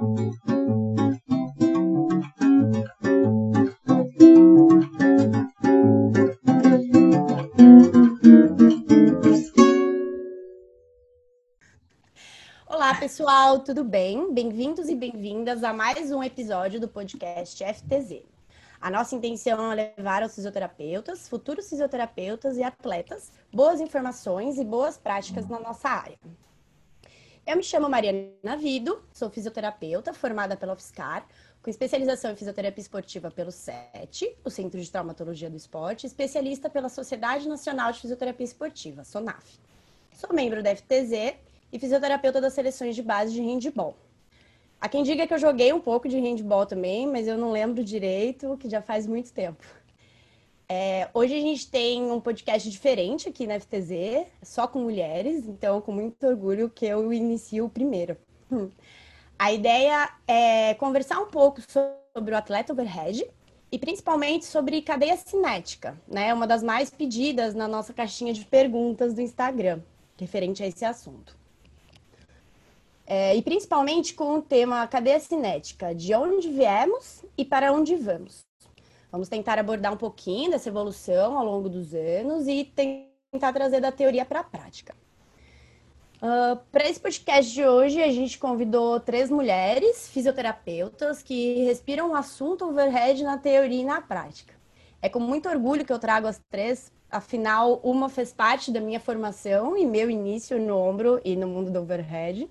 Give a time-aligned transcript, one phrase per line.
[0.00, 0.08] Olá,
[12.98, 14.32] pessoal, tudo bem?
[14.32, 18.22] Bem-vindos e bem-vindas a mais um episódio do podcast FTZ.
[18.80, 24.96] A nossa intenção é levar aos fisioterapeutas, futuros fisioterapeutas e atletas boas informações e boas
[24.96, 26.16] práticas na nossa área.
[27.46, 31.26] Eu me chamo Mariana Vido, sou fisioterapeuta formada pela UFSCar,
[31.62, 36.88] com especialização em fisioterapia esportiva pelo SET, o Centro de Traumatologia do Esporte, especialista pela
[36.88, 39.58] Sociedade Nacional de Fisioterapia Esportiva, SONAF.
[40.12, 41.34] Sou membro da FTZ
[41.72, 43.96] e fisioterapeuta das seleções de base de handball.
[44.80, 47.82] Há quem diga que eu joguei um pouco de handball também, mas eu não lembro
[47.82, 49.64] direito, que já faz muito tempo.
[50.72, 55.80] É, hoje a gente tem um podcast diferente aqui na FTZ, só com mulheres, então
[55.80, 58.16] com muito orgulho que eu inicio o primeiro.
[59.36, 61.60] A ideia é conversar um pouco
[62.12, 63.28] sobre o atleta overhead
[63.72, 66.32] e principalmente sobre cadeia cinética, né?
[66.32, 69.80] Uma das mais pedidas na nossa caixinha de perguntas do Instagram,
[70.20, 71.36] referente a esse assunto.
[73.04, 78.48] É, e principalmente com o tema cadeia cinética, de onde viemos e para onde vamos.
[79.10, 83.90] Vamos tentar abordar um pouquinho dessa evolução ao longo dos anos e tentar trazer da
[83.90, 84.94] teoria para a prática.
[86.22, 92.14] Uh, para esse podcast de hoje, a gente convidou três mulheres fisioterapeutas que respiram o
[92.14, 94.54] assunto overhead na teoria e na prática.
[95.02, 99.00] É com muito orgulho que eu trago as três, afinal, uma fez parte da minha
[99.00, 102.48] formação e meu início no ombro e no mundo do overhead.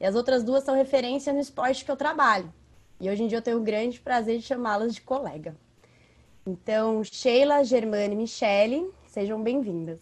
[0.00, 2.52] E as outras duas são referência no esporte que eu trabalho.
[2.98, 5.54] E hoje em dia eu tenho o grande prazer de chamá-las de colega.
[6.46, 10.00] Então, Sheila, Germane e Michele, sejam bem-vindas.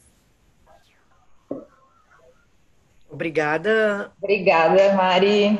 [3.10, 4.10] Obrigada.
[4.22, 5.58] Obrigada, Mari.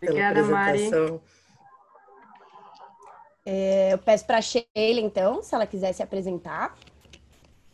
[0.00, 0.90] Obrigada, Mari.
[3.44, 6.76] É, eu peço para a Sheila, então, se ela quiser se apresentar.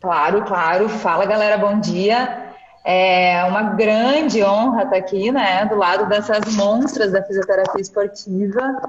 [0.00, 0.88] Claro, claro.
[0.88, 2.54] Fala, galera, bom dia.
[2.82, 8.80] É uma grande honra estar aqui, né, do lado dessas monstras da fisioterapia esportiva.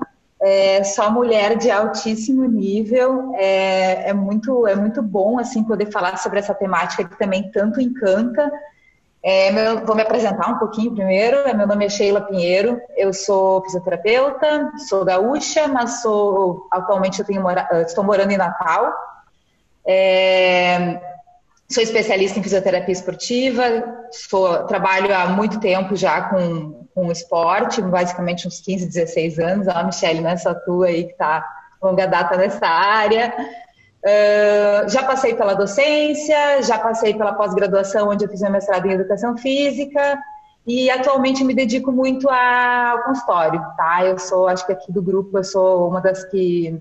[0.44, 3.34] É, só mulher de altíssimo nível.
[3.36, 7.80] É, é, muito, é muito bom assim poder falar sobre essa temática que também tanto
[7.80, 8.52] encanta.
[9.24, 11.38] É, meu, vou me apresentar um pouquinho primeiro.
[11.56, 12.82] Meu nome é Sheila Pinheiro.
[12.98, 18.92] Eu sou fisioterapeuta, sou gaúcha, mas sou atualmente eu tenho mora, estou morando em Natal.
[19.86, 21.00] É,
[21.72, 23.64] Sou especialista em fisioterapia esportiva,
[24.12, 29.68] sou, trabalho há muito tempo já com, com esporte, basicamente uns 15, 16 anos.
[29.70, 31.48] A Michelle, não é só tu aí que está
[31.82, 33.34] longa data nessa área.
[34.04, 38.92] Uh, já passei pela docência, já passei pela pós-graduação, onde eu fiz meu mestrado em
[38.92, 40.20] educação física,
[40.68, 44.04] e atualmente me dedico muito ao consultório, tá?
[44.04, 46.78] Eu sou, acho que aqui do grupo, eu sou uma das que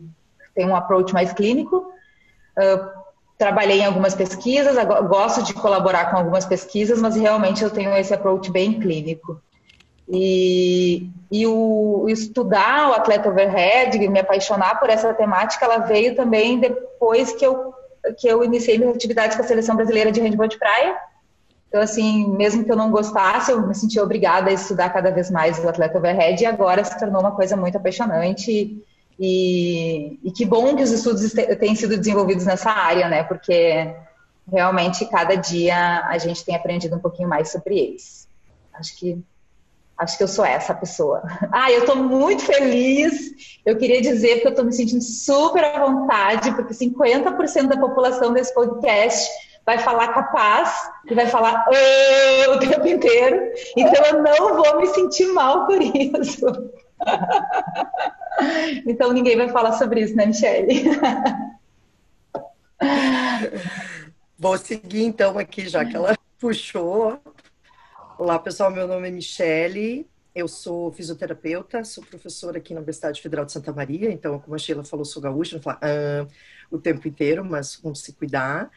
[0.52, 1.92] tem um approach mais clínico.
[2.58, 2.99] Uh,
[3.40, 4.76] trabalhei em algumas pesquisas,
[5.08, 9.40] gosto de colaborar com algumas pesquisas, mas realmente eu tenho esse approach bem clínico.
[10.06, 16.58] E, e o, estudar o atleta overhead, me apaixonar por essa temática, ela veio também
[16.60, 17.72] depois que eu,
[18.18, 20.94] que eu iniciei minha atividade com a Seleção Brasileira de Handball de Praia.
[21.66, 25.30] Então, assim, mesmo que eu não gostasse, eu me senti obrigada a estudar cada vez
[25.30, 28.84] mais o atleta overhead e agora se tornou uma coisa muito apaixonante
[29.22, 33.22] e, e que bom que os estudos têm sido desenvolvidos nessa área, né?
[33.22, 33.94] Porque
[34.50, 38.26] realmente cada dia a gente tem aprendido um pouquinho mais sobre eles.
[38.72, 39.22] Acho que
[39.98, 41.22] acho que eu sou essa pessoa.
[41.52, 43.32] Ah, eu estou muito feliz.
[43.66, 48.32] Eu queria dizer que eu estou me sentindo super à vontade, porque 50% da população
[48.32, 49.28] desse podcast
[49.66, 51.66] vai falar capaz e vai falar
[52.54, 53.52] o tempo inteiro.
[53.76, 56.46] Então eu não vou me sentir mal por isso.
[58.86, 60.68] Então ninguém vai falar sobre isso, né, Michelle?
[64.38, 67.20] Vou seguir então aqui, já que ela puxou.
[68.18, 73.44] Olá, pessoal, meu nome é Michele, eu sou fisioterapeuta, sou professora aqui na Universidade Federal
[73.44, 76.26] de Santa Maria, então, como a Sheila falou, sou gaúcha, não falar ah,
[76.70, 78.70] o tempo inteiro, mas vamos se cuidar.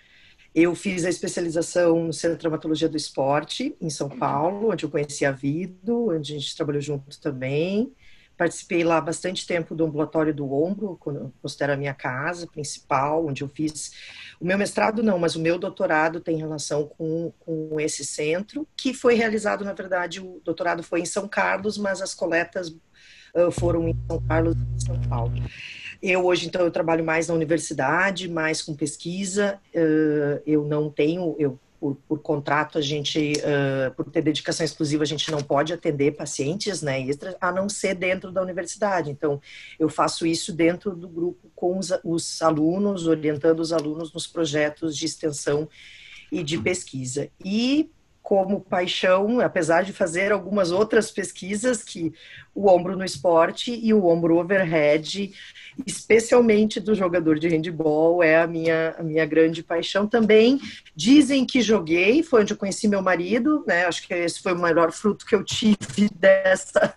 [0.55, 4.89] Eu fiz a especialização no Centro de Traumatologia do Esporte, em São Paulo, onde eu
[4.89, 7.91] conheci a Vido, onde a gente trabalhou junto também.
[8.37, 13.43] Participei lá bastante tempo do ambulatório do ombro, quando considero a minha casa principal, onde
[13.43, 13.91] eu fiz
[14.43, 18.93] o meu mestrado não, mas o meu doutorado tem relação com, com esse centro, que
[18.93, 23.87] foi realizado, na verdade, o doutorado foi em São Carlos, mas as coletas uh, foram
[23.87, 25.33] em São Carlos e São Paulo.
[26.01, 29.61] Eu hoje, então, eu trabalho mais na universidade, mais com pesquisa.
[29.73, 35.03] Uh, eu não tenho, eu por, por contrato, a gente, uh, por ter dedicação exclusiva,
[35.03, 39.11] a gente não pode atender pacientes, né, extras, a não ser dentro da universidade.
[39.11, 39.41] Então,
[39.77, 44.95] eu faço isso dentro do grupo com os, os alunos, orientando os alunos nos projetos
[44.95, 45.67] de extensão
[46.31, 47.29] e de pesquisa.
[47.43, 47.91] E
[48.23, 52.13] como paixão, apesar de fazer algumas outras pesquisas, que
[52.55, 55.33] o ombro no esporte e o ombro overhead,
[55.85, 60.07] especialmente do jogador de handball, é a minha, a minha grande paixão.
[60.07, 60.57] Também
[60.95, 63.85] dizem que joguei, foi onde eu conheci meu marido, né?
[63.85, 66.95] Acho que esse foi o maior fruto que eu tive dessa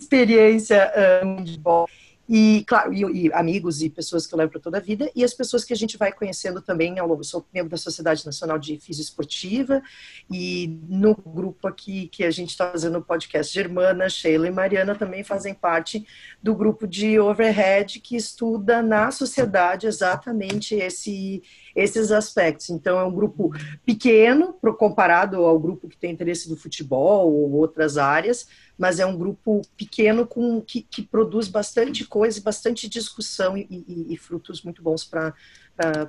[0.00, 0.92] experiência
[1.24, 1.88] um, handball.
[2.28, 5.22] E, claro, e, e, amigos e pessoas que eu levo para toda a vida, e
[5.22, 7.20] as pessoas que a gente vai conhecendo também ao longo.
[7.20, 9.82] Eu sou membro da Sociedade Nacional de Fisioesportiva,
[10.30, 14.94] e no grupo aqui que a gente está fazendo o podcast, Germana, Sheila e Mariana
[14.94, 16.06] também fazem parte
[16.42, 21.42] do grupo de Overhead, que estuda na sociedade exatamente esse,
[21.76, 22.70] esses aspectos.
[22.70, 23.52] Então, é um grupo
[23.84, 28.48] pequeno, comparado ao grupo que tem interesse do futebol ou outras áreas,
[28.78, 34.14] mas é um grupo pequeno com que, que produz bastante coisa, bastante discussão e, e,
[34.14, 35.34] e frutos muito bons para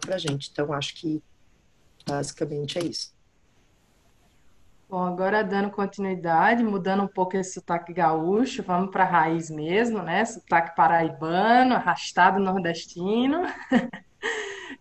[0.10, 0.50] a gente.
[0.52, 1.22] Então, acho que
[2.08, 3.14] basicamente é isso.
[4.88, 10.02] Bom, agora dando continuidade, mudando um pouco esse sotaque gaúcho, vamos para a raiz mesmo,
[10.04, 10.24] né?
[10.24, 13.42] Sotaque paraibano, arrastado nordestino.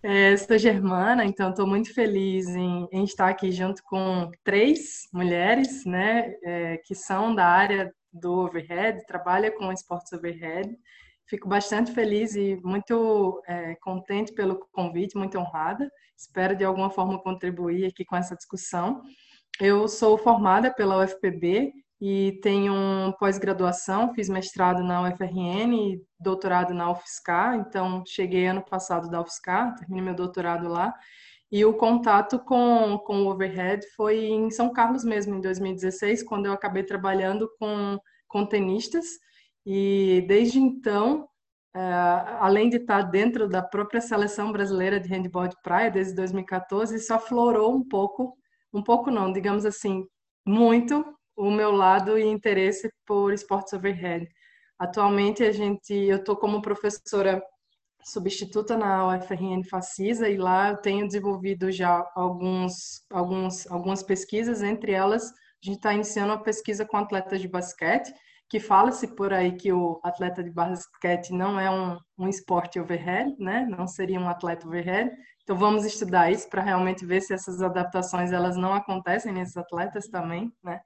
[0.06, 5.86] É, sou germana, então estou muito feliz em, em, estar aqui junto com três mulheres,
[5.86, 10.68] né, é, que são da área do overhead, trabalha com esportes overhead.
[11.26, 15.90] Fico bastante feliz e muito é, contente pelo convite, muito honrada.
[16.14, 19.00] Espero de alguma forma contribuir aqui com essa discussão.
[19.58, 21.72] Eu sou formada pela UFPB
[22.06, 28.62] e tenho um pós-graduação, fiz mestrado na UFRN e doutorado na UFSCar, então cheguei ano
[28.62, 30.92] passado da UFSCar, terminei meu doutorado lá,
[31.50, 36.44] e o contato com, com o Overhead foi em São Carlos mesmo, em 2016, quando
[36.44, 37.98] eu acabei trabalhando com,
[38.28, 39.06] com tenistas,
[39.64, 41.26] e desde então,
[41.74, 41.80] é,
[42.38, 47.14] além de estar dentro da própria seleção brasileira de handball de praia, desde 2014, isso
[47.14, 48.36] aflorou um pouco,
[48.74, 50.04] um pouco não, digamos assim,
[50.46, 51.02] muito
[51.36, 54.28] o meu lado e interesse por esportes overhead.
[54.78, 57.42] Atualmente a gente, eu estou como professora
[58.04, 64.92] substituta na UFRN Facisa e lá eu tenho desenvolvido já alguns, alguns, algumas pesquisas, entre
[64.92, 65.32] elas
[65.64, 68.12] a gente está iniciando uma pesquisa com atletas de basquete,
[68.50, 73.34] que fala-se por aí que o atleta de basquete não é um, um esporte overhead,
[73.38, 73.66] né?
[73.70, 75.10] Não seria um atleta overhead.
[75.42, 80.06] Então vamos estudar isso para realmente ver se essas adaptações elas não acontecem nesses atletas
[80.08, 80.80] também, né?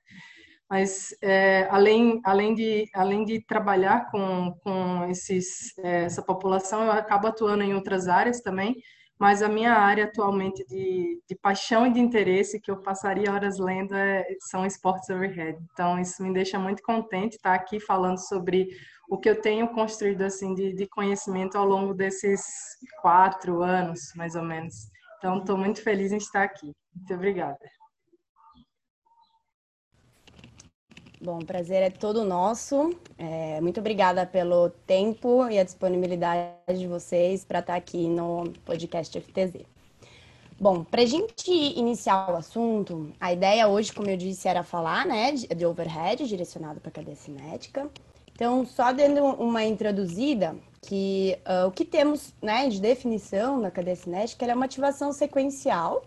[0.71, 6.93] Mas é, além, além, de, além de trabalhar com, com esses, é, essa população, eu
[6.93, 8.77] acabo atuando em outras áreas também,
[9.19, 13.59] mas a minha área atualmente de, de paixão e de interesse, que eu passaria horas
[13.59, 15.59] lendo, é, são esportes overhead.
[15.73, 18.69] Então, isso me deixa muito contente estar aqui falando sobre
[19.11, 22.43] o que eu tenho construído assim de, de conhecimento ao longo desses
[23.01, 24.75] quatro anos, mais ou menos.
[25.17, 26.73] Então, estou muito feliz em estar aqui.
[26.95, 27.59] Muito obrigada.
[31.21, 32.97] Bom, o prazer é todo nosso.
[33.19, 39.21] É, muito obrigada pelo tempo e a disponibilidade de vocês para estar aqui no podcast
[39.21, 39.65] FTZ.
[40.61, 45.07] Bom, para a gente iniciar o assunto, a ideia hoje, como eu disse, era falar
[45.07, 47.91] né, de overhead direcionado para a cadeia cinética.
[48.33, 53.97] Então, só dando uma introduzida, que uh, o que temos né, de definição na cadeia
[53.97, 56.05] cinética é uma ativação sequencial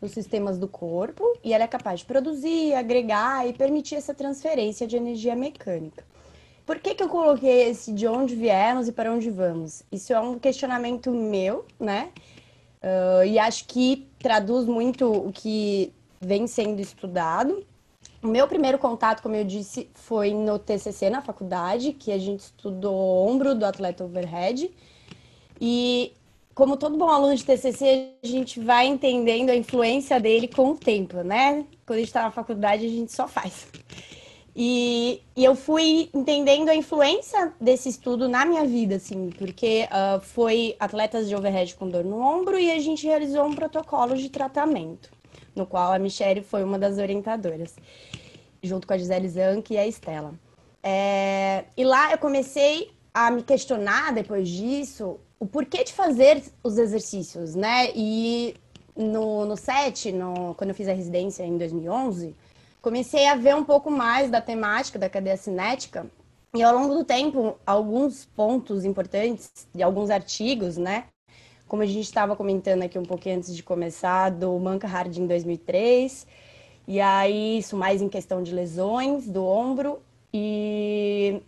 [0.00, 4.86] nos sistemas do corpo e ela é capaz de produzir, agregar e permitir essa transferência
[4.86, 6.04] de energia mecânica.
[6.64, 9.82] Por que, que eu coloquei esse de onde viemos e para onde vamos?
[9.90, 12.10] Isso é um questionamento meu, né?
[12.82, 17.66] Uh, e acho que traduz muito o que vem sendo estudado.
[18.22, 22.40] O meu primeiro contato, como eu disse, foi no TCC na faculdade, que a gente
[22.40, 24.70] estudou ombro do atleta overhead.
[25.60, 26.12] E
[26.54, 30.76] como todo bom aluno de TCC, a gente vai entendendo a influência dele com o
[30.76, 31.64] tempo, né?
[31.86, 33.68] Quando a gente está na faculdade, a gente só faz.
[34.54, 40.20] E, e, eu fui entendendo a influência desse estudo na minha vida, assim, porque uh,
[40.20, 44.28] foi atletas de overhead com dor no ombro e a gente realizou um protocolo de
[44.28, 45.10] tratamento,
[45.54, 47.76] no qual a Michelle foi uma das orientadoras,
[48.60, 50.34] junto com a Gisele Zanck e a Estela.
[50.82, 56.78] É, e lá eu comecei a me questionar depois disso o porquê de fazer os
[56.78, 57.90] exercícios, né?
[57.96, 58.54] E
[58.96, 62.36] no, no set, no, quando eu fiz a residência em 2011,
[62.80, 66.06] comecei a ver um pouco mais da temática da cadeia cinética.
[66.54, 71.06] E ao longo do tempo, alguns pontos importantes de alguns artigos, né?
[71.70, 75.24] como a gente estava comentando aqui um pouquinho antes de começar, do Manca Hard em
[75.24, 76.26] 2003.
[76.88, 80.02] E aí, isso mais em questão de lesões do ombro.
[80.34, 81.40] E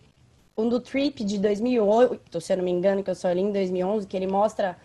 [0.57, 3.51] um do Trip de 2008, se eu não me engano, que eu só li em
[3.51, 4.77] 2011, que ele mostra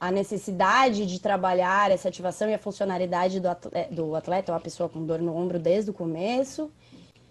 [0.00, 4.60] a necessidade de trabalhar essa ativação e a funcionalidade do atleta, é, do atleta, uma
[4.60, 6.70] pessoa com dor no ombro desde o começo.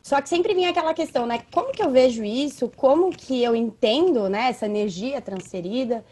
[0.02, 1.44] Só que sempre vinha aquela questão, né?
[1.52, 2.72] Como que eu vejo isso?
[2.76, 6.04] Como que eu entendo, né, essa energia transferida?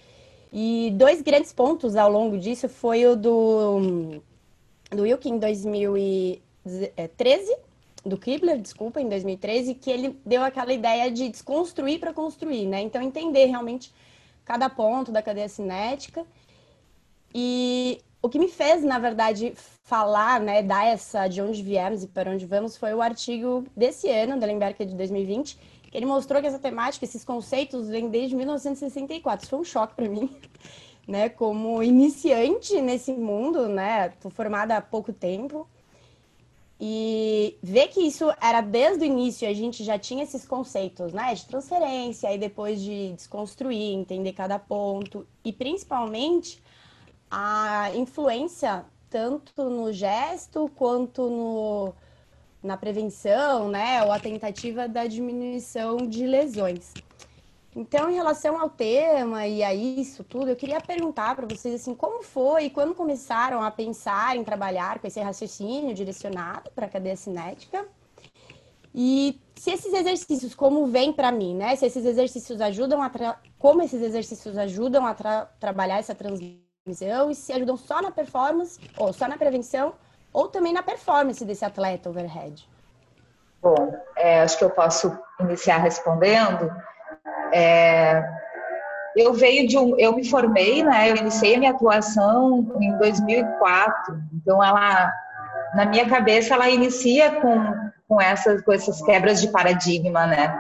[0.52, 4.22] E dois grandes pontos ao longo disso foi o do
[4.92, 7.56] do Wilkin em 2013,
[8.06, 12.82] do Kibler, desculpa, em 2013, que ele deu aquela ideia de desconstruir para construir, né?
[12.82, 13.94] Então entender realmente
[14.46, 16.26] cada ponto da cadeia cinética.
[17.34, 19.54] E o que me fez, na verdade,
[19.84, 24.10] falar, né, dar essa de onde viemos e para onde vamos foi o artigo desse
[24.10, 28.36] ano, da Lemberg de 2020, que ele mostrou que essa temática, esses conceitos vêm desde
[28.36, 29.44] 1964.
[29.44, 30.30] Isso foi um choque para mim,
[31.08, 35.68] né, como iniciante nesse mundo, né, formada há pouco tempo.
[36.82, 41.34] E ver que isso era desde o início, a gente já tinha esses conceitos, né,
[41.34, 46.64] de transferência, e depois de desconstruir, entender cada ponto, e principalmente
[47.30, 51.94] a influência tanto no gesto quanto no,
[52.64, 56.94] na prevenção, né, ou a tentativa da diminuição de lesões.
[57.76, 61.94] Então, em relação ao tema e a isso tudo, eu queria perguntar para vocês assim,
[61.94, 66.90] como foi e quando começaram a pensar em trabalhar com esse raciocínio direcionado para a
[66.90, 67.86] cadeia cinética?
[68.94, 71.76] E se esses exercícios, como vem para mim, né?
[71.76, 73.12] Se esses exercícios ajudam a
[73.60, 78.80] como esses exercícios ajudam a tra trabalhar essa transmissão e se ajudam só na performance,
[78.98, 79.94] ou só na prevenção,
[80.34, 82.68] ou também na performance desse atleta overhead?
[83.62, 86.72] Bom, é, acho que eu posso iniciar respondendo.
[87.54, 88.24] É,
[89.16, 91.10] eu veio de um, eu me formei, né?
[91.10, 94.20] Eu iniciei a minha atuação em 2004.
[94.34, 95.12] Então, ela,
[95.76, 100.58] na minha cabeça, ela inicia com com essas, com essas quebras de paradigma, né?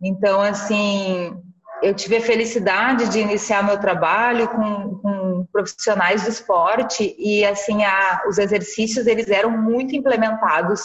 [0.00, 1.34] Então, assim,
[1.82, 7.82] eu tive a felicidade de iniciar meu trabalho com, com profissionais do esporte e assim
[7.82, 10.82] a, os exercícios eles eram muito implementados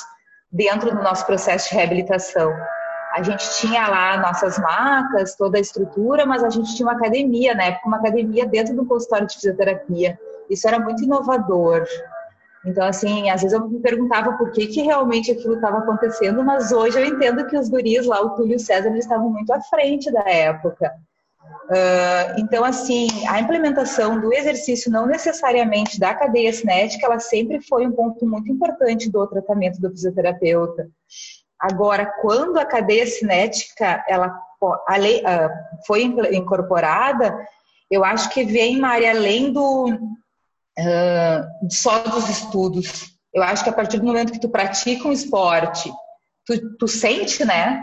[0.49, 2.53] dentro do nosso processo de reabilitação.
[3.13, 7.53] A gente tinha lá nossas macas, toda a estrutura, mas a gente tinha uma academia,
[7.53, 10.17] na época, uma academia dentro do consultório de fisioterapia.
[10.49, 11.85] Isso era muito inovador.
[12.65, 16.71] Então, assim, às vezes eu me perguntava por que, que realmente aquilo estava acontecendo, mas
[16.71, 19.51] hoje eu entendo que os guris lá, o Túlio e o César, eles estavam muito
[19.51, 20.93] à frente da época.
[21.71, 27.87] Uh, então, assim, a implementação do exercício, não necessariamente da cadeia cinética, ela sempre foi
[27.87, 30.87] um ponto muito importante do tratamento do fisioterapeuta.
[31.61, 34.35] Agora, quando a cadeia cinética ela,
[34.97, 37.37] lei, uh, foi incorporada,
[37.89, 43.11] eu acho que vem área além do, uh, só dos estudos.
[43.31, 45.91] Eu acho que a partir do momento que tu pratica um esporte,
[46.45, 47.81] tu, tu sente, né?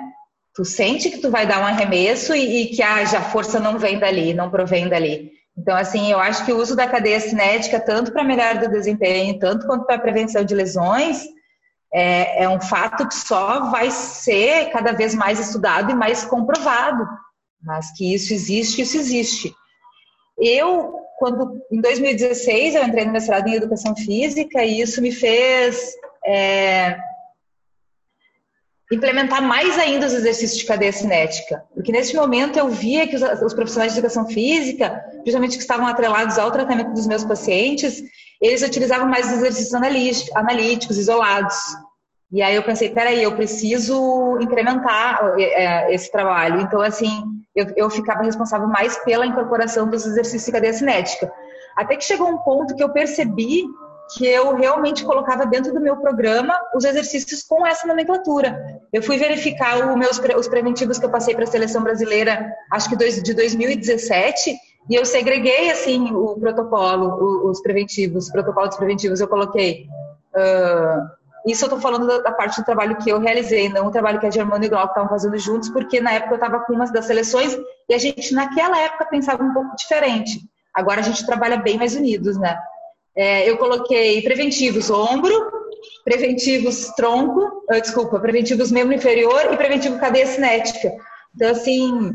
[0.54, 3.78] Tu sente que tu vai dar um arremesso e, e que ah, a força não
[3.78, 5.30] vem dali, não provém dali.
[5.56, 9.38] Então, assim, eu acho que o uso da cadeia cinética, tanto para melhora do desempenho,
[9.38, 11.24] tanto quanto para prevenção de lesões,
[11.92, 17.06] é, é, um fato que só vai ser cada vez mais estudado e mais comprovado.
[17.62, 19.54] Mas que isso existe, isso existe.
[20.38, 25.92] Eu, quando em 2016 eu entrei no mestrado em educação física e isso me fez
[26.24, 26.96] é,
[28.92, 33.22] implementar mais ainda os exercícios de cadeia cinética, porque nesse momento eu via que os,
[33.22, 38.02] os, profissionais de educação física, principalmente que estavam atrelados ao tratamento dos meus pacientes,
[38.40, 39.74] eles utilizavam mais exercícios
[40.34, 41.56] analíticos, isolados.
[42.30, 46.60] E aí eu pensei, peraí, eu preciso incrementar é, esse trabalho.
[46.60, 51.32] Então, assim, eu, eu ficava responsável mais pela incorporação dos exercícios de cadeia cinética.
[51.76, 53.64] Até que chegou um ponto que eu percebi
[54.14, 58.80] que eu realmente colocava dentro do meu programa os exercícios com essa nomenclatura.
[58.92, 62.96] Eu fui verificar meus, os preventivos que eu passei para a seleção brasileira, acho que
[62.96, 64.56] de 2017,
[64.88, 69.20] e eu segreguei assim o protocolo, os preventivos, os protocolos preventivos.
[69.20, 69.86] Eu coloquei
[70.34, 74.20] uh, isso eu estou falando da, parte do trabalho que eu realizei, não o trabalho
[74.20, 76.92] que a Germana e Glauco estavam fazendo juntos, porque na época eu estava com umas
[76.92, 77.56] das seleções
[77.88, 80.40] e a gente naquela época pensava um pouco diferente.
[80.74, 82.58] Agora a gente trabalha bem mais unidos, né?
[83.16, 85.32] É, eu coloquei preventivos ombro,
[86.04, 90.92] preventivos tronco, desculpa, preventivos membro inferior e preventivo cadeia cinética.
[91.34, 92.12] Então, assim,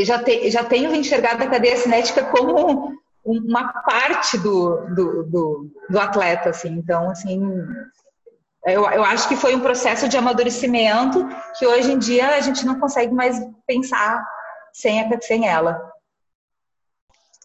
[0.00, 5.70] eu já, te, já tenho enxergado a cadeia cinética como uma parte do, do, do,
[5.90, 6.70] do atleta, assim.
[6.70, 7.40] Então, assim,
[8.64, 11.26] eu, eu acho que foi um processo de amadurecimento
[11.58, 14.24] que hoje em dia a gente não consegue mais pensar
[14.72, 15.90] sem, a, sem ela.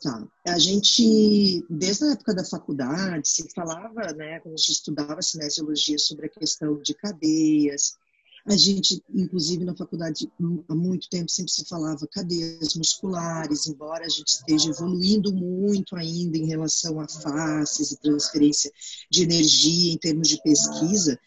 [0.01, 0.23] Tá.
[0.47, 5.97] A gente, desde a época da faculdade, se falava, né, quando a gente estudava cinesiologia,
[5.97, 7.97] sobre a questão de cadeias.
[8.47, 10.31] A gente, inclusive na faculdade,
[10.69, 16.37] há muito tempo sempre se falava cadeias musculares, embora a gente esteja evoluindo muito ainda
[16.37, 18.71] em relação a faces e transferência
[19.09, 21.19] de energia em termos de pesquisa.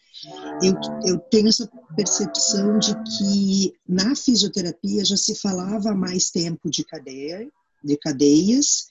[0.63, 0.73] Eu,
[1.05, 6.85] eu tenho essa percepção de que na fisioterapia já se falava há mais tempo de
[6.85, 7.51] cadeia,
[7.83, 8.87] de cadeias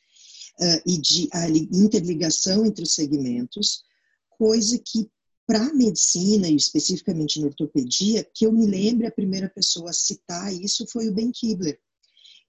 [0.61, 1.28] uh, e de
[1.73, 3.82] interligação entre os segmentos,
[4.37, 5.08] coisa que
[5.49, 9.95] para a medicina, e especificamente na ortopedia, que eu me lembre, a primeira pessoa a
[9.95, 11.81] citar isso foi o Ben Kibler.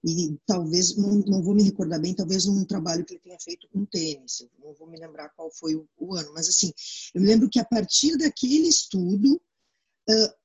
[0.04, 3.66] E talvez, não, não vou me recordar bem, talvez num trabalho que ele tenha feito
[3.72, 6.74] com tênis, não vou me lembrar qual foi o, o ano, mas assim,
[7.14, 9.40] eu me lembro que a partir daquele estudo,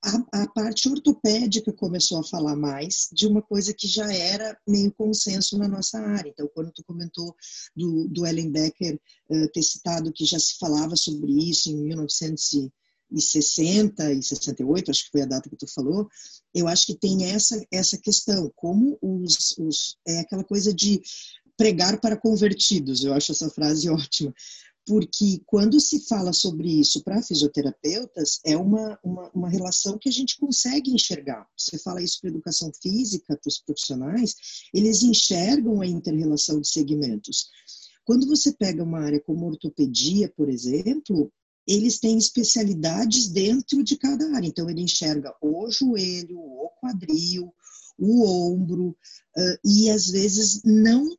[0.04, 4.92] a, a, parte ortopédica começou a falar mais de uma coisa que já era meio
[4.92, 6.30] consenso na nossa área.
[6.30, 7.36] Então, quando tu comentou
[7.76, 14.14] do, do Ellen Becker uh, ter citado que já se falava sobre isso em 1960
[14.14, 16.10] e 68, acho que foi a data que tu falou,
[16.54, 21.02] eu acho que tem essa, essa questão, como os, os é aquela coisa de
[21.58, 24.34] pregar para convertidos, eu acho essa frase ótima,
[24.86, 30.12] porque quando se fala sobre isso para fisioterapeutas, é uma, uma, uma, relação que a
[30.12, 31.48] gente consegue enxergar.
[31.58, 34.36] Você fala isso para educação física, para os profissionais,
[34.74, 37.48] eles enxergam a interrelação de segmentos.
[38.06, 41.32] Quando você pega uma área como ortopedia, por exemplo,
[41.68, 44.48] eles têm especialidades dentro de cada área.
[44.48, 47.52] Então, ele enxerga o joelho, o quadril,
[47.98, 48.96] o ombro,
[49.64, 51.18] e às vezes não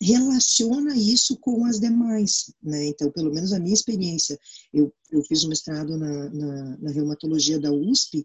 [0.00, 2.86] relaciona isso com as demais, né?
[2.86, 4.38] Então, pelo menos a minha experiência,
[4.72, 8.24] eu, eu fiz um mestrado na, na, na reumatologia da USP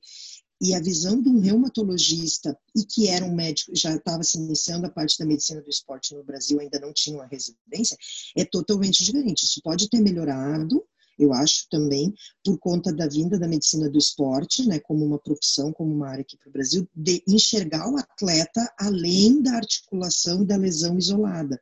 [0.62, 4.86] e a visão de um reumatologista e que era um médico, já estava se iniciando
[4.88, 7.98] a parte da medicina do esporte no Brasil, ainda não tinha uma residência,
[8.38, 9.44] é totalmente diferente.
[9.44, 10.82] Isso pode ter melhorado,
[11.18, 12.14] eu acho também,
[12.44, 16.22] por conta da vinda da medicina do esporte, né, como uma profissão, como uma área
[16.22, 21.62] aqui para o Brasil, de enxergar o atleta além da articulação e da lesão isolada,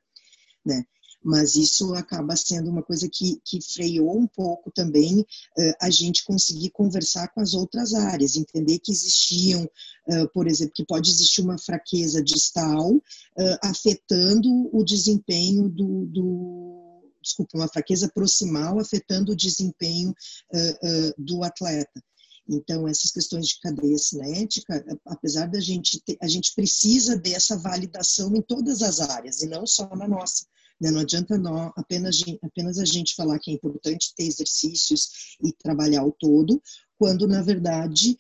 [0.66, 0.84] né?
[1.24, 6.24] Mas isso acaba sendo uma coisa que, que freou um pouco também uh, a gente
[6.24, 9.64] conseguir conversar com as outras áreas, entender que existiam,
[10.08, 16.92] uh, por exemplo, que pode existir uma fraqueza distal uh, afetando o desempenho do, do
[17.22, 22.04] desculpa, uma fraqueza proximal afetando o desempenho uh, uh, do atleta.
[22.50, 28.36] Então, essas questões de cadeia cinética, apesar da gente ter, a gente precisa dessa validação
[28.36, 30.46] em todas as áreas e não só na nossa.
[30.80, 30.92] Né?
[30.92, 36.04] Não adianta não, apenas, apenas a gente falar que é importante ter exercícios e trabalhar
[36.04, 36.62] o todo,
[36.98, 38.18] quando, na verdade,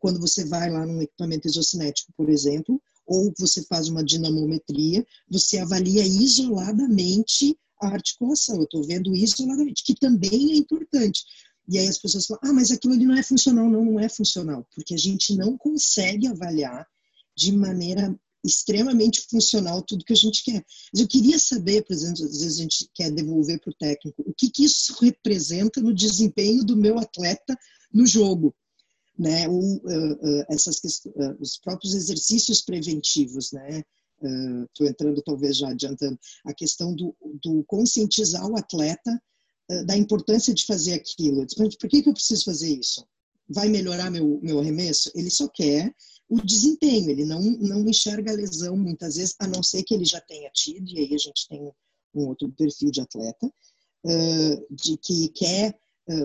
[0.00, 5.58] quando você vai lá num equipamento exocinético, por exemplo, ou você faz uma dinamometria, você
[5.58, 11.24] avalia isoladamente a articulação, eu estou vendo isoladamente, que também é importante.
[11.68, 13.68] E aí as pessoas falam, ah, mas aquilo ali não é funcional.
[13.68, 16.86] Não, não é funcional, porque a gente não consegue avaliar
[17.36, 20.64] de maneira extremamente funcional tudo que a gente quer.
[20.92, 24.22] Mas eu queria saber, por exemplo, às vezes a gente quer devolver para o técnico,
[24.26, 27.56] o que, que isso representa no desempenho do meu atleta
[27.92, 28.54] no jogo.
[29.16, 29.48] Né?
[29.48, 33.82] Ou, uh, uh, essas, uh, os próprios exercícios preventivos, né?
[34.68, 39.20] estou entrando talvez já adiantando, a questão do, do conscientizar o atleta
[39.86, 41.46] da importância de fazer aquilo.
[41.56, 43.06] Por que, que eu preciso fazer isso?
[43.48, 45.10] Vai melhorar meu, meu arremesso?
[45.14, 45.94] Ele só quer
[46.28, 50.04] o desempenho, ele não, não enxerga a lesão muitas vezes, a não ser que ele
[50.04, 51.60] já tenha tido, e aí a gente tem
[52.14, 55.78] um outro perfil de atleta, uh, de que quer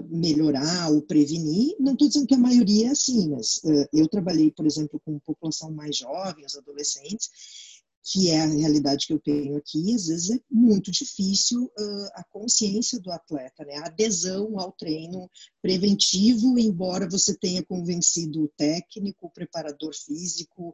[0.10, 1.76] melhorar ou prevenir.
[1.80, 3.62] Não estou dizendo que a maioria é assim, mas
[3.94, 7.30] eu trabalhei, por exemplo, com população mais jovem, os adolescentes,
[8.10, 12.24] que é a realidade que eu tenho aqui, às vezes é muito difícil uh, a
[12.32, 13.76] consciência do atleta, né?
[13.76, 15.30] a adesão ao treino
[15.62, 20.70] preventivo, embora você tenha convencido o técnico, o preparador físico,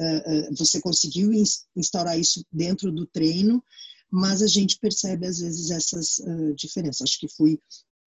[0.00, 1.30] uh, uh, você conseguiu
[1.76, 3.62] instaurar isso dentro do treino,
[4.10, 6.16] mas a gente percebe às vezes essas
[6.56, 7.02] diferenças.
[7.02, 7.60] Acho que fui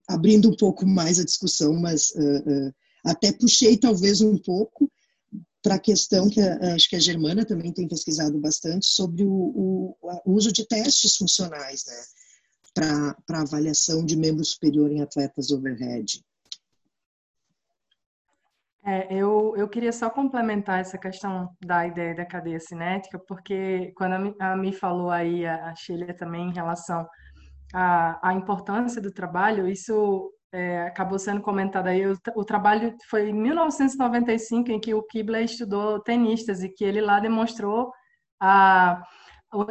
[0.08, 2.12] abrindo um pouco mais a discussão, mas
[3.04, 4.90] até puxei talvez um pouco,
[5.62, 9.96] para a questão que acho que a Germana também tem pesquisado bastante sobre o, o,
[10.24, 16.22] o uso de testes funcionais, né, para avaliação de membro superior em atletas overhead.
[18.84, 24.34] É, eu, eu queria só complementar essa questão da ideia da cadeia cinética, porque quando
[24.40, 27.08] a Mi falou aí, a Sheila também, em relação
[27.72, 33.32] à importância do trabalho, isso é, acabou sendo comentado aí, o, o, trabalho foi em
[33.32, 37.90] 1995 em que o Kibler estudou tenistas e que ele lá demonstrou
[38.40, 39.02] a,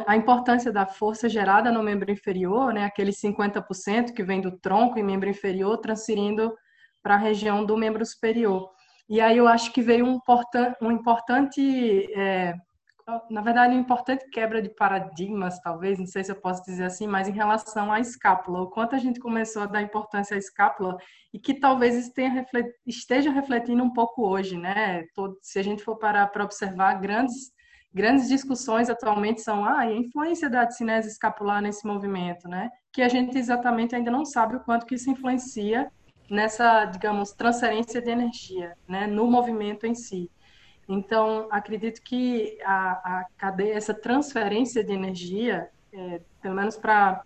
[0.06, 4.98] a importância da força gerada no membro inferior, né, aquele 50% que vem do tronco
[4.98, 6.52] e membro inferior, transferindo
[7.02, 8.70] para a região do membro superior.
[9.08, 11.60] E aí eu acho que veio um, importan um importante,
[12.14, 12.54] é,
[13.30, 17.06] na verdade, uma importante quebra de paradigmas, talvez, não sei se eu posso dizer assim,
[17.06, 20.96] mas em relação à escápula, o quanto a gente começou a dar importância à escápula
[21.32, 22.12] e que talvez
[22.86, 25.04] esteja refletindo um pouco hoje, né?
[25.14, 27.52] Todo, se a gente for parar para observar, grandes
[27.94, 32.70] grandes discussões atualmente são ah, a influência da cinese escapular nesse movimento, né?
[32.90, 35.90] Que a gente exatamente ainda não sabe o quanto que isso influencia
[36.30, 40.30] nessa, digamos, transferência de energia, né, no movimento em si.
[40.88, 47.22] Então, acredito que a, a cadeia, essa transferência de energia, é, pelo menos para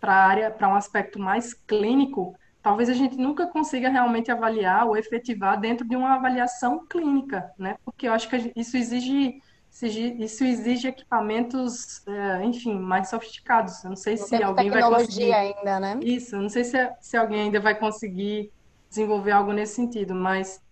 [0.00, 4.96] para área, para um aspecto mais clínico, talvez a gente nunca consiga realmente avaliar ou
[4.96, 7.76] efetivar dentro de uma avaliação clínica, né?
[7.84, 9.40] Porque eu acho que isso exige
[9.82, 13.82] isso exige equipamentos, é, enfim, mais sofisticados.
[13.82, 15.32] Eu não sei se alguém vai conseguir.
[15.32, 15.98] ainda, né?
[16.00, 18.52] Isso, não sei se, se alguém ainda vai conseguir
[18.88, 20.62] desenvolver algo nesse sentido, mas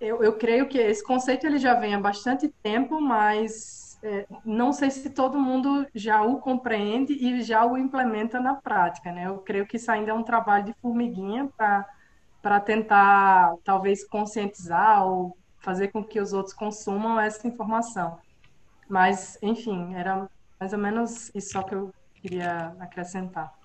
[0.00, 4.72] eu, eu creio que esse conceito ele já vem há bastante tempo, mas é, não
[4.72, 9.26] sei se todo mundo já o compreende e já o implementa na prática, né?
[9.26, 15.36] Eu creio que isso ainda é um trabalho de formiguinha para tentar, talvez, conscientizar ou
[15.60, 18.18] fazer com que os outros consumam essa informação.
[18.88, 23.59] Mas, enfim, era mais ou menos isso só que eu queria acrescentar.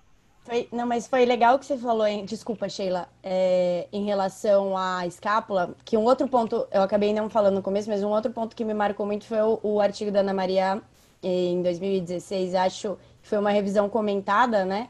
[0.45, 2.23] Foi, não, mas foi legal que você falou, hein?
[2.23, 7.55] desculpa, Sheila, é, em relação à escápula, que um outro ponto, eu acabei não falando
[7.55, 10.19] no começo, mas um outro ponto que me marcou muito foi o, o artigo da
[10.19, 10.79] Ana Maria
[11.23, 14.87] em 2016, acho que foi uma revisão comentada, né?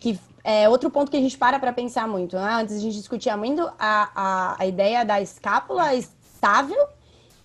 [0.00, 2.34] Que é outro ponto que a gente para para pensar muito.
[2.34, 2.54] Né?
[2.54, 6.88] Antes a gente discutia muito a, a, a ideia da escápula estável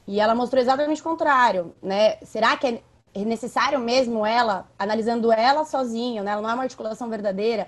[0.07, 2.17] e ela mostrou exatamente o contrário, né?
[2.23, 2.81] Será que é
[3.15, 6.31] necessário mesmo ela, analisando ela sozinha, né?
[6.31, 7.67] Ela não é uma articulação verdadeira.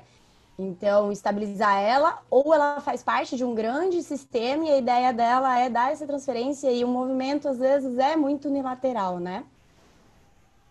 [0.57, 5.59] Então, estabilizar ela, ou ela faz parte de um grande sistema e a ideia dela
[5.59, 9.43] é dar essa transferência e o movimento, às vezes, é muito unilateral, né?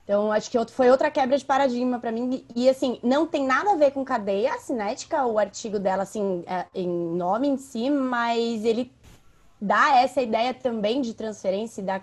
[0.05, 2.45] Então, acho que foi outra quebra de paradigma para mim.
[2.55, 6.67] E, assim, não tem nada a ver com cadeia cinética, o artigo dela, assim, é,
[6.75, 8.93] em nome em si, mas ele
[9.61, 12.01] dá essa ideia também de transferência da,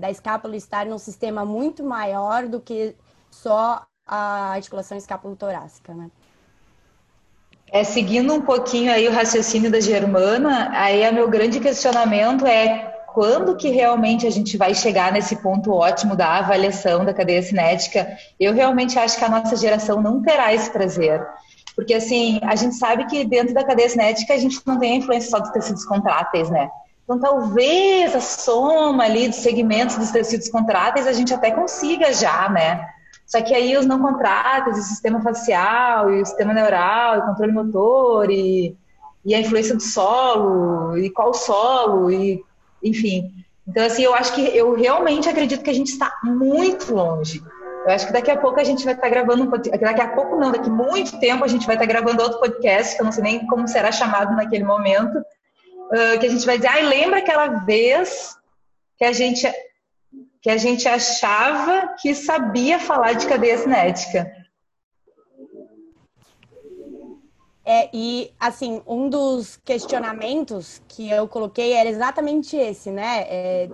[0.00, 2.96] da escápula estar num sistema muito maior do que
[3.30, 6.10] só a articulação escápulo-torácica, né?
[7.70, 12.90] É, seguindo um pouquinho aí o raciocínio da Germana, aí o meu grande questionamento é
[13.12, 18.16] quando que realmente a gente vai chegar nesse ponto ótimo da avaliação da cadeia cinética?
[18.38, 21.24] Eu realmente acho que a nossa geração não terá esse prazer.
[21.76, 24.96] Porque, assim, a gente sabe que dentro da cadeia cinética a gente não tem a
[24.96, 26.68] influência só dos tecidos contráteis, né?
[27.10, 32.48] Então, talvez a soma ali dos segmentos dos tecidos contráteis a gente até consiga já,
[32.48, 32.86] né?
[33.26, 37.26] Só que aí os não contráteis, o sistema facial, e o sistema neural, e o
[37.26, 38.76] controle motor, e,
[39.24, 42.44] e a influência do solo, e qual solo, e
[42.80, 43.28] enfim.
[43.66, 47.42] Então, assim, eu acho que eu realmente acredito que a gente está muito longe.
[47.86, 49.84] Eu acho que daqui a pouco a gente vai estar gravando um podcast.
[49.84, 53.02] Daqui a pouco não, daqui muito tempo a gente vai estar gravando outro podcast, que
[53.02, 55.20] eu não sei nem como será chamado naquele momento,
[55.90, 58.36] uh, que a gente vai dizer, ai, lembra aquela vez
[58.96, 59.50] que a gente
[60.42, 64.32] que a gente achava que sabia falar de cadeia cinética.
[67.62, 73.26] É, e assim, um dos questionamentos que eu coloquei era exatamente esse, né?
[73.28, 73.68] É,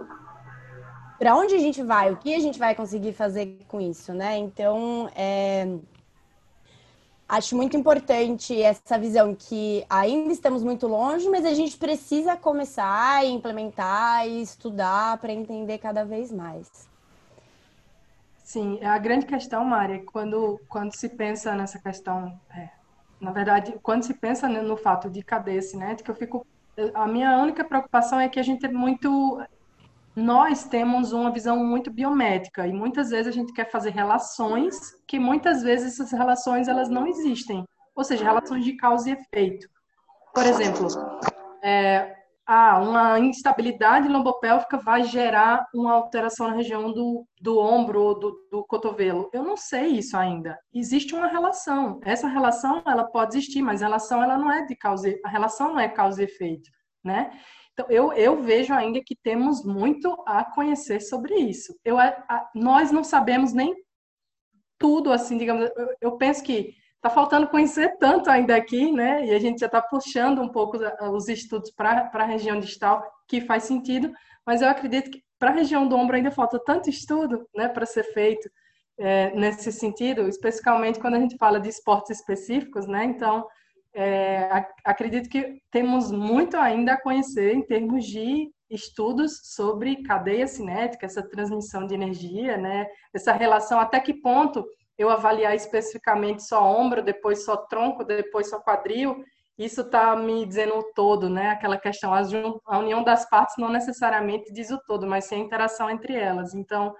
[1.18, 2.12] para onde a gente vai?
[2.12, 4.36] O que a gente vai conseguir fazer com isso, né?
[4.36, 5.66] Então, é,
[7.28, 13.16] Acho muito importante essa visão que ainda estamos muito longe, mas a gente precisa começar
[13.16, 16.88] a implementar e estudar para entender cada vez mais.
[18.44, 22.68] Sim, é a grande questão, Mária, quando, quando se pensa nessa questão, é,
[23.20, 26.46] na verdade, quando se pensa no fato de cadeia cinética, eu fico,
[26.94, 29.42] a minha única preocupação é que a gente é muito
[30.16, 34.74] nós temos uma visão muito biométrica e muitas vezes a gente quer fazer relações
[35.06, 39.68] que muitas vezes essas relações elas não existem, ou seja, relações de causa e efeito.
[40.34, 40.88] Por exemplo,
[41.62, 48.18] é, ah, uma instabilidade lombopélvica vai gerar uma alteração na região do, do ombro ou
[48.18, 49.28] do, do cotovelo.
[49.34, 50.58] Eu não sei isso ainda.
[50.72, 52.00] Existe uma relação.
[52.04, 55.70] Essa relação ela pode existir, mas a relação ela não é de causa, a relação
[55.70, 56.70] não é causa e efeito,
[57.04, 57.32] né?
[57.78, 61.78] Então, eu, eu vejo ainda que temos muito a conhecer sobre isso.
[61.84, 63.76] Eu, a, nós não sabemos nem
[64.78, 69.26] tudo, assim, digamos, eu, eu penso que está faltando conhecer tanto ainda aqui, né?
[69.26, 70.78] E a gente já está puxando um pouco
[71.12, 74.10] os estudos para a região distal, que faz sentido,
[74.46, 77.84] mas eu acredito que para a região do ombro ainda falta tanto estudo, né, para
[77.84, 78.48] ser feito.
[78.98, 83.04] é, nesse sentido, especificamente quando a gente fala de esportes específicos, né?
[83.04, 83.46] Então,
[83.96, 91.06] é, acredito que temos muito ainda a conhecer em termos de estudos sobre cadeia cinética,
[91.06, 92.86] essa transmissão de energia, né?
[93.14, 94.66] Essa relação, até que ponto
[94.98, 99.24] eu avaliar especificamente só ombro, depois só tronco, depois só quadril,
[99.56, 101.48] isso está me dizendo o todo, né?
[101.48, 105.88] Aquela questão, a união das partes não necessariamente diz o todo, mas sim a interação
[105.88, 106.54] entre elas.
[106.54, 106.94] Então,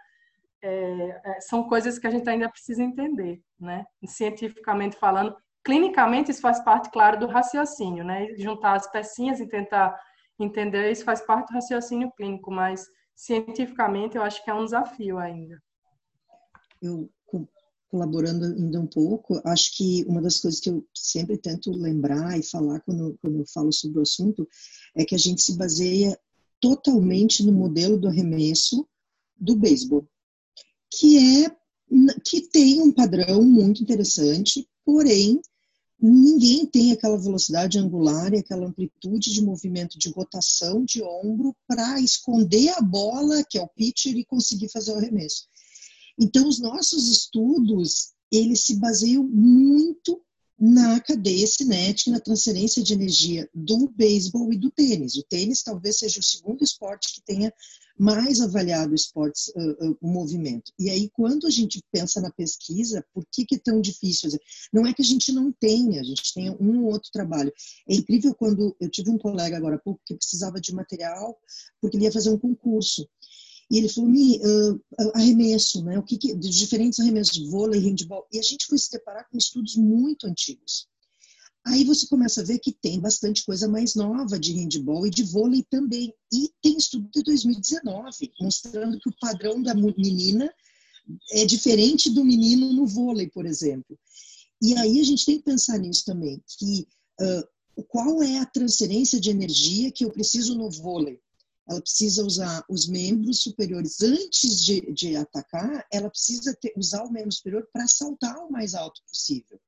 [0.63, 3.85] é, é, são coisas que a gente ainda precisa entender, né?
[4.07, 8.29] Cientificamente falando, clinicamente isso faz parte, claro, do raciocínio, né?
[8.39, 9.99] Juntar as pecinhas e tentar
[10.39, 15.19] entender isso faz parte do raciocínio clínico, mas cientificamente eu acho que é um desafio
[15.19, 15.61] ainda.
[16.81, 17.11] Eu
[17.89, 22.43] colaborando ainda um pouco, acho que uma das coisas que eu sempre tento lembrar e
[22.43, 24.47] falar quando, quando eu falo sobre o assunto
[24.95, 26.19] é que a gente se baseia
[26.61, 28.87] totalmente no modelo do arremesso
[29.37, 30.07] do beisebol,
[30.93, 31.57] que é
[32.25, 35.41] que tem um padrão muito interessante, porém
[36.01, 42.01] ninguém tem aquela velocidade angular e aquela amplitude de movimento de rotação de ombro para
[42.01, 45.47] esconder a bola, que é o pitcher, e conseguir fazer o arremesso.
[46.19, 50.21] Então, os nossos estudos, eles se baseiam muito
[50.59, 55.15] na cadeia cinética, na transferência de energia do beisebol e do tênis.
[55.17, 57.53] O tênis talvez seja o segundo esporte que tenha
[57.99, 60.73] mais avaliado esportes, uh, uh, o movimento.
[60.79, 64.31] E aí, quando a gente pensa na pesquisa, por que, que é tão difícil?
[64.73, 67.53] Não é que a gente não tenha, a gente tem um ou outro trabalho.
[67.89, 71.39] É incrível quando eu tive um colega agora há pouco que precisava de material
[71.81, 73.07] porque ele ia fazer um concurso.
[73.71, 74.81] E ele falou, Mi, uh,
[75.15, 75.99] arremesso, né?
[75.99, 78.27] O que, que de diferentes arremessos, vôlei, handball.
[78.33, 80.87] E a gente foi se deparar com estudos muito antigos.
[81.67, 85.25] Aí você começa a ver que tem bastante coisa mais nova de handball e de
[85.25, 86.15] vôlei também.
[86.33, 90.49] E tem estudo de 2019, mostrando que o padrão da menina
[91.33, 93.99] é diferente do menino no vôlei, por exemplo.
[94.63, 96.87] E aí a gente tem que pensar nisso também, que
[97.21, 101.21] uh, qual é a transferência de energia que eu preciso no vôlei?
[101.69, 107.11] Ela precisa usar os membros superiores antes de, de atacar, ela precisa ter, usar o
[107.11, 109.61] membro superior para saltar o mais alto possível.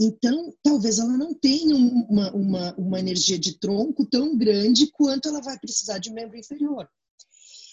[0.00, 5.40] Então, talvez ela não tenha uma, uma, uma energia de tronco tão grande quanto ela
[5.40, 6.88] vai precisar de membro inferior.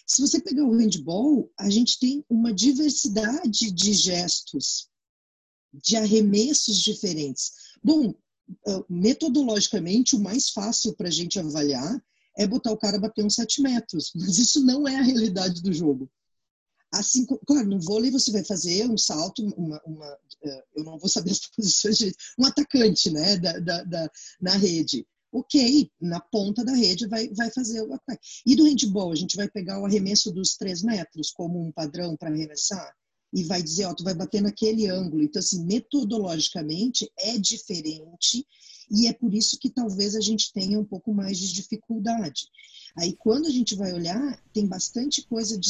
[0.07, 4.87] Se você pegar o handball, a gente tem uma diversidade de gestos,
[5.73, 7.51] de arremessos diferentes.
[7.83, 8.13] Bom,
[8.67, 12.03] ah, metodologicamente, o mais fácil para a gente avaliar
[12.37, 14.11] é botar o cara bater uns 7 metros.
[14.15, 16.09] Mas isso não é a realidade do jogo.
[16.93, 21.09] Assim, claro, no vôlei você vai fazer um salto, uma, uma eh, eu não vou
[21.09, 25.05] saber as posições de um atacante, né, da, da, da, na rede.
[25.31, 28.25] Ok, na ponta da rede vai, vai fazer o ataque.
[28.45, 32.15] E do handball, a gente vai pegar o arremesso dos 3 metros como um padrão
[32.15, 32.95] para arremessar
[33.33, 35.21] e vai dizer, ó, tu vai bater naquele ângulo.
[35.21, 38.47] Então, assim, metodologicamente é diferente
[38.89, 42.47] e é por isso que talvez a gente tenha um pouco mais de dificuldade.
[42.95, 45.69] Aí, quando a gente vai olhar, tem bastante coisa de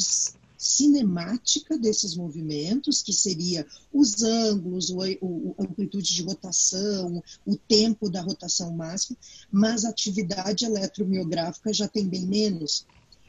[0.58, 8.22] cinemática desses movimentos, que seria os ângulos, o, a amplitude de rotação, o tempo da
[8.22, 9.18] rotação máxima,
[9.52, 12.86] mas a atividade eletromiográfica já tem bem menos.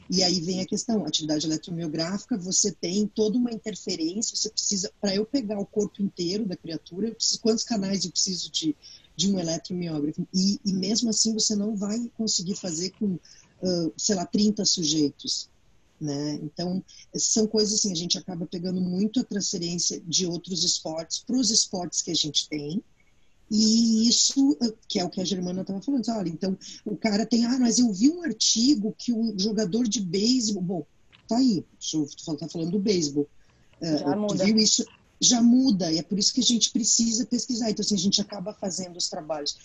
[0.09, 5.13] E aí vem a questão, atividade eletromiográfica, você tem toda uma interferência, você precisa, para
[5.13, 8.73] eu pegar o corpo inteiro da criatura, preciso, quantos canais eu preciso de,
[9.17, 10.25] de um eletromiógrafo?
[10.33, 15.49] E, e mesmo assim você não vai conseguir fazer com, uh, sei lá, 30 sujeitos.
[15.99, 16.39] Né?
[16.43, 16.83] Então,
[17.15, 21.49] são coisas assim, a gente acaba pegando muito a transferência de outros esportes para os
[21.49, 22.83] esportes que a gente tem,
[23.49, 27.45] e isso, que é o que a Germana estava falando, olha, então o cara tem,
[27.45, 30.85] ah, mas eu vi um artigo que o jogador de beisebol, bom,
[31.27, 33.27] tá aí, está falando do beisebol,
[33.81, 34.85] uh, tu viu isso,
[35.19, 38.21] já muda, e é por isso que a gente precisa pesquisar, então assim, a gente
[38.21, 39.57] acaba fazendo os trabalhos.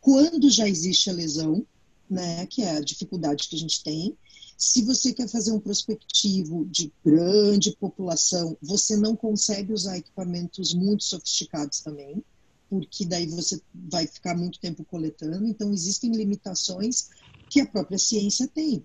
[0.00, 1.66] Quando já existe a lesão,
[2.08, 4.16] né, que é a dificuldade que a gente tem,
[4.56, 11.04] se você quer fazer um prospectivo de grande população, você não consegue usar equipamentos muito
[11.04, 12.22] sofisticados também,
[12.70, 15.46] porque daí você vai ficar muito tempo coletando.
[15.46, 17.08] Então, existem limitações
[17.50, 18.84] que a própria ciência tem.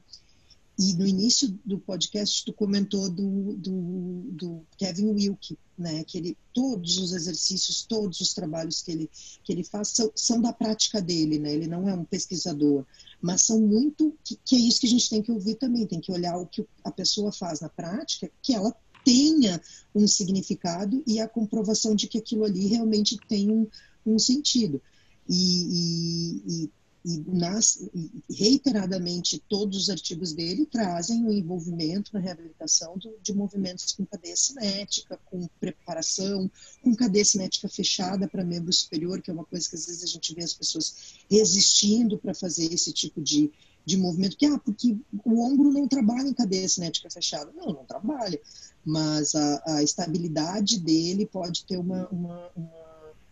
[0.79, 6.05] E no início do podcast, tu comentou do, do, do, Kevin Wilke, né?
[6.05, 9.09] Que ele, todos os exercícios, todos os trabalhos que ele,
[9.43, 11.53] que ele faz são, são da prática dele, né?
[11.53, 12.85] Ele não é um pesquisador,
[13.21, 15.99] mas são muito, que, que é isso que a gente tem que ouvir também, tem
[15.99, 19.61] que olhar o que a pessoa faz na prática, que ela tenha
[19.93, 23.67] um significado e a comprovação de que aquilo ali realmente tem um,
[24.05, 24.81] um sentido.
[25.27, 26.71] E, e, e
[27.05, 27.89] e, nas,
[28.29, 34.35] reiteradamente todos os artigos dele trazem o envolvimento na reabilitação do, de movimentos com cadeia
[34.35, 36.49] cinética, com preparação,
[36.83, 40.07] com cadeia cinética fechada para membro superior, que é uma coisa que às vezes a
[40.07, 40.95] gente vê as pessoas
[41.29, 43.49] resistindo para fazer esse tipo de,
[43.85, 47.51] de movimento, que, ah, porque o ombro não trabalha em cadeia cinética fechada.
[47.55, 48.39] Não, não trabalha,
[48.85, 52.89] mas a, a estabilidade dele pode ter uma, uma, uma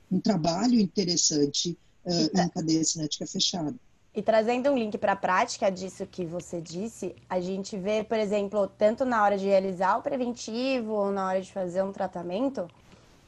[0.10, 3.75] um trabalho interessante uh, em cadeia cinética fechada.
[4.15, 8.17] E trazendo um link para a prática disso que você disse, a gente vê, por
[8.17, 12.67] exemplo, tanto na hora de realizar o preventivo ou na hora de fazer um tratamento,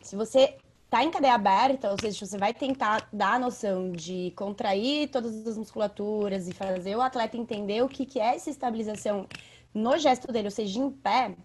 [0.02, 4.34] se você está em cadeia aberta, ou seja, você vai tentar dar a noção de
[4.36, 9.28] contrair todas as musculaturas e fazer o atleta entender o que, que é essa estabilização
[9.72, 11.36] no gesto dele, ou seja, em pé,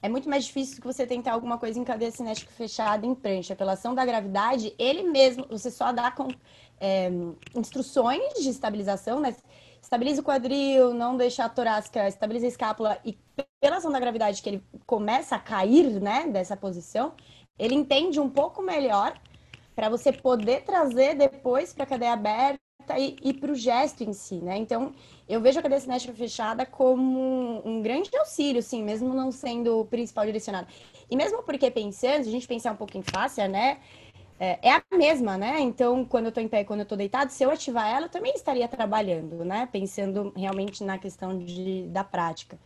[0.00, 3.54] é muito mais difícil que você tentar alguma coisa em cadeia cinética fechada em prancha.
[3.54, 6.28] Pela ação da gravidade, ele mesmo, você só dá com,
[6.82, 7.08] é,
[7.54, 9.36] instruções de estabilização, né?
[9.80, 13.16] Estabiliza o quadril, não deixa a torácica, estabiliza a escápula e
[13.60, 17.12] pela ação da gravidade que ele começa a cair, né, dessa posição,
[17.56, 19.14] ele entende um pouco melhor
[19.76, 22.58] para você poder trazer depois para a cadeia aberta
[22.98, 24.56] e, e para o gesto em si, né?
[24.56, 24.92] Então,
[25.28, 29.84] eu vejo a cadeia cinética fechada como um grande auxílio, sim, mesmo não sendo o
[29.84, 30.66] principal direcionado.
[31.08, 33.78] E mesmo porque pensando, se a gente pensar um pouco em fáscia, né?
[34.44, 35.60] É, é a mesma, né?
[35.60, 38.06] Então, quando eu estou em pé e quando eu estou deitado, se eu ativar ela,
[38.06, 39.68] eu também estaria trabalhando, né?
[39.70, 42.58] Pensando realmente na questão de, da prática.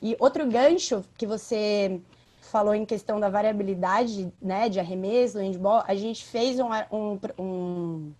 [0.00, 2.00] E outro gancho que você
[2.40, 8.12] falou em questão da variabilidade, né, de arremesso, handball, a gente fez um, um, um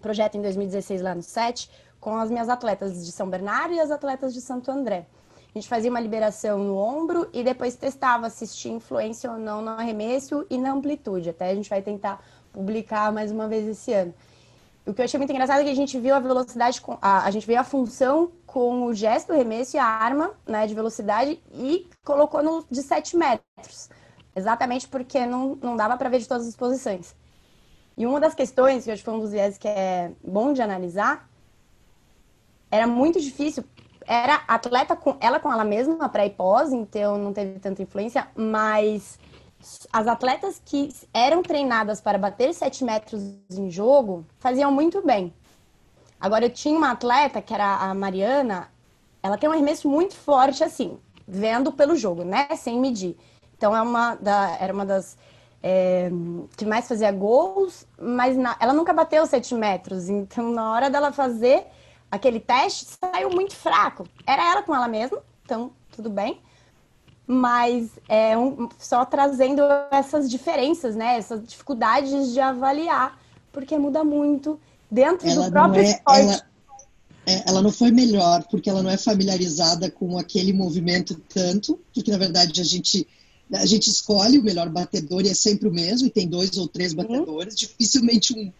[0.00, 3.90] projeto em 2016 lá no SET com as minhas atletas de São Bernardo e as
[3.90, 5.04] atletas de Santo André.
[5.52, 9.60] A gente fazia uma liberação no ombro e depois testava se tinha influência ou não
[9.60, 11.28] no arremesso e na amplitude.
[11.28, 14.14] Até a gente vai tentar publicar mais uma vez esse ano.
[14.84, 17.24] O que eu achei muito engraçado é que a gente viu a velocidade, com, a,
[17.24, 20.74] a gente viu a função com o gesto do arremesso e a arma né, de
[20.74, 23.88] velocidade e colocou no de 7 metros.
[24.34, 27.14] Exatamente porque não, não dava para ver de todas as posições.
[27.96, 30.52] E uma das questões, que eu acho que foi um dos viés que é bom
[30.52, 31.28] de analisar,
[32.70, 33.64] era muito difícil.
[34.04, 38.26] Era atleta com ela com ela mesma, pré e pós, então não teve tanta influência,
[38.34, 39.18] mas
[39.92, 45.32] as atletas que eram treinadas para bater 7 metros em jogo faziam muito bem.
[46.20, 48.70] Agora, eu tinha uma atleta, que era a Mariana,
[49.22, 52.48] ela tem um arremesso muito forte, assim, vendo pelo jogo, né?
[52.56, 53.16] Sem medir.
[53.56, 55.16] Então, é uma da, era uma das
[55.62, 56.10] é,
[56.56, 60.08] que mais fazia gols, mas na, ela nunca bateu 7 metros.
[60.08, 61.66] Então, na hora dela fazer
[62.10, 64.06] aquele teste, saiu muito fraco.
[64.26, 66.40] Era ela com ela mesma, então tudo bem.
[67.26, 71.16] Mas é um, só trazendo essas diferenças, né?
[71.16, 73.18] Essas dificuldades de avaliar,
[73.52, 74.58] porque muda muito
[74.90, 76.20] dentro ela do próprio é, esporte.
[76.20, 76.42] Ela,
[77.26, 82.10] é, ela não foi melhor, porque ela não é familiarizada com aquele movimento tanto, porque
[82.10, 83.06] na verdade a gente
[83.52, 86.66] a gente escolhe o melhor batedor e é sempre o mesmo, e tem dois ou
[86.66, 87.58] três batedores, uhum.
[87.58, 88.52] dificilmente um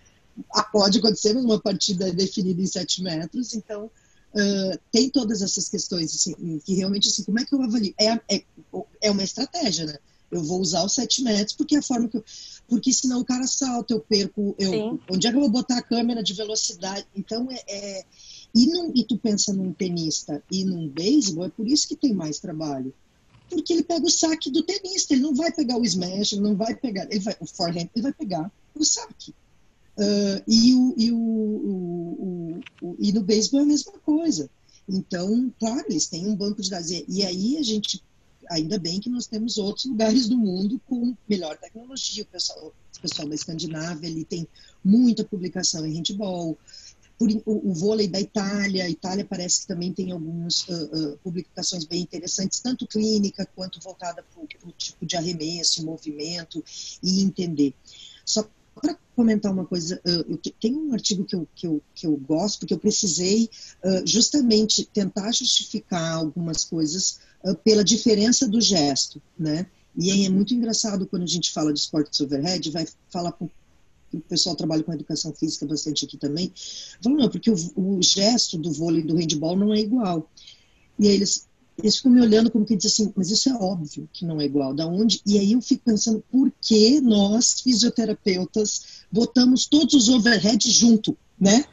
[0.73, 3.91] pode acontecer uma partida definida em sete metros, então
[4.35, 7.95] uh, tem todas essas questões, assim, que realmente, assim, como é que eu avalio?
[7.99, 8.45] É, é,
[9.01, 9.99] é uma estratégia, né?
[10.31, 12.25] Eu vou usar os sete metros porque é a forma que eu...
[12.67, 14.55] Porque senão o cara salta, eu perco...
[14.59, 17.07] Eu, onde é que eu vou botar a câmera de velocidade?
[17.15, 17.63] Então, é...
[17.69, 18.05] é
[18.55, 22.13] e, num, e tu pensa num tenista e num beisebol, é por isso que tem
[22.13, 22.93] mais trabalho
[23.53, 26.57] porque ele pega o saque do tenista, ele não vai pegar o smash, ele não
[26.57, 29.35] vai pegar, ele vai, o forehand, ele vai pegar o saque.
[29.97, 34.51] Uh, e, o, e, o, o, o, e no beisebol é a mesma coisa.
[34.89, 36.91] Então, claro, eles têm um banco de dados.
[36.91, 38.03] E, aí a gente,
[38.51, 42.23] ainda bem que nós temos outros lugares do mundo com melhor tecnologia.
[42.23, 44.47] O pessoal, o pessoal da Escandinávia ele tem
[44.85, 46.59] muita publicação em handball.
[47.19, 51.85] O, o, vôlei da Itália, a Itália parece que também tem algumas uh, uh, publicações
[51.85, 56.65] bem interessantes, tanto clínica quanto voltada para o tipo de arremesso, movimento
[57.01, 57.75] e entender.
[58.25, 58.45] Só
[58.81, 62.61] para comentar uma coisa, eu tenho um artigo que eu, que eu, que eu gosto,
[62.61, 63.51] porque eu precisei
[64.07, 67.21] justamente tentar justificar algumas coisas
[67.65, 69.67] pela diferença do gesto, né?
[69.97, 73.49] E é muito engraçado quando a gente fala de esportes overhead, vai falar com
[74.13, 76.53] o pessoal trabalha com educação física bastante aqui também,
[77.03, 80.31] falam, não, porque o, o gesto do vôlei e do handball não é igual.
[80.99, 81.49] E aí eles,
[81.79, 84.45] eles ficam me olhando como que diz assim, mas isso é óbvio que não é
[84.45, 84.75] igual.
[84.75, 85.21] Da onde?
[85.27, 91.65] E aí eu fico pensando, por que nós, fisioterapeutas, botamos todos os overheads junto, né?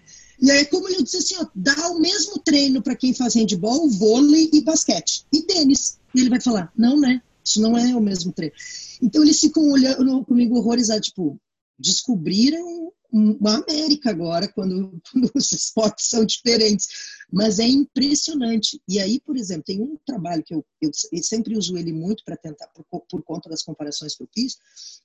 [0.42, 3.90] E aí, como eu disse assim, ó, dá o mesmo treino para quem faz handball,
[3.90, 5.26] vôlei e basquete.
[5.34, 6.00] E tênis.
[6.16, 7.22] E ele vai falar, não, né?
[7.44, 8.54] Isso não é o mesmo treino.
[9.02, 11.38] Então eles ficam olhando comigo horrorizados, tipo,
[11.78, 16.88] descobriram uma América agora, quando, quando os esportes são diferentes.
[17.32, 18.82] Mas é impressionante.
[18.88, 22.24] E aí, por exemplo, tem um trabalho que eu, eu, eu sempre uso ele muito
[22.24, 24.58] para tentar, por, por, conta das comparações que eu fiz,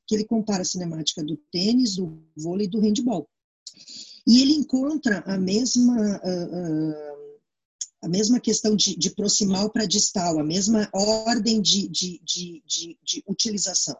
[0.07, 3.29] que ele compara a cinemática do tênis, do vôlei e do handball.
[4.27, 6.21] E ele encontra a mesma.
[6.25, 7.25] Uh, uh,
[8.03, 13.97] a mesma questão de, de proximal para distal, a mesma ordem de, de, de, utilização.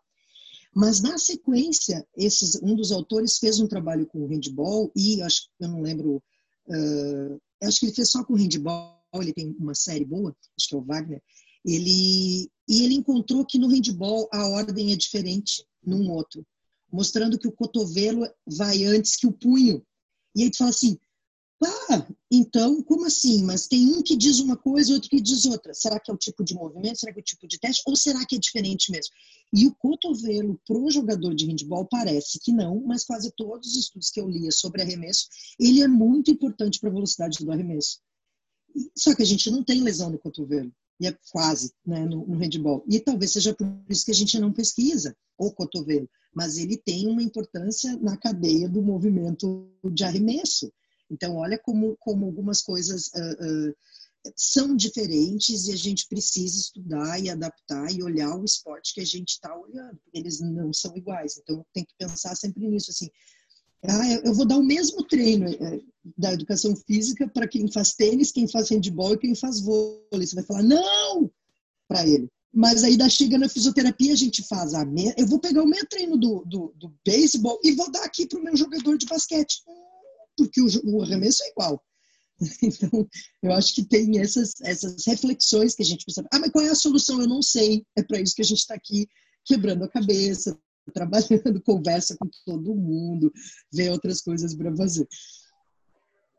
[0.75, 5.49] Mas na sequência, esses, um dos autores fez um trabalho com o handball e acho
[5.61, 6.22] eu não lembro,
[6.66, 9.01] uh, acho que ele fez só com o handball.
[9.14, 11.22] Ele tem uma série boa, acho que é o Wagner.
[11.64, 16.45] Ele e ele encontrou que no handball a ordem é diferente num outro,
[16.91, 19.85] mostrando que o cotovelo vai antes que o punho.
[20.35, 20.99] E aí tu fala assim,
[21.63, 23.43] ah, então, como assim?
[23.43, 25.73] Mas tem um que diz uma coisa outro que diz outra.
[25.73, 26.99] Será que é o tipo de movimento?
[26.99, 27.83] Será que é o tipo de teste?
[27.87, 29.13] Ou será que é diferente mesmo?
[29.53, 33.77] E o cotovelo para o jogador de handball parece que não, mas quase todos os
[33.77, 35.29] estudos que eu lia sobre arremesso,
[35.59, 38.01] ele é muito importante para a velocidade do arremesso.
[38.97, 40.73] Só que a gente não tem lesão no cotovelo.
[41.01, 42.85] E é quase né, no, no handball.
[42.89, 46.09] E talvez seja por isso que a gente não pesquisa o cotovelo.
[46.33, 50.73] Mas ele tem uma importância na cadeia do movimento de arremesso.
[51.11, 53.75] Então, olha como, como algumas coisas uh, uh,
[54.35, 59.07] são diferentes e a gente precisa estudar e adaptar e olhar o esporte que a
[59.07, 61.39] gente está olhando, porque eles não são iguais.
[61.39, 63.09] Então, tem que pensar sempre nisso, assim,
[63.87, 65.81] ah, eu vou dar o mesmo treino eh,
[66.17, 70.27] da educação física para quem faz tênis, quem faz handball e quem faz vôlei.
[70.27, 71.31] Você vai falar, não,
[71.87, 72.27] para ele.
[72.51, 75.13] Mas aí da chega na fisioterapia, a gente faz a me...
[75.19, 78.39] eu vou pegar o meu treino do, do, do beisebol e vou dar aqui para
[78.39, 79.63] o meu jogador de basquete
[80.37, 81.82] porque o, o arremesso é igual.
[82.62, 83.09] Então,
[83.43, 86.26] eu acho que tem essas, essas reflexões que a gente precisa.
[86.32, 87.20] Ah, mas qual é a solução?
[87.20, 87.87] Eu não sei.
[87.97, 89.07] É para isso que a gente está aqui
[89.45, 90.59] quebrando a cabeça,
[90.93, 93.32] trabalhando, conversa com todo mundo,
[93.72, 95.07] vê outras coisas para fazer.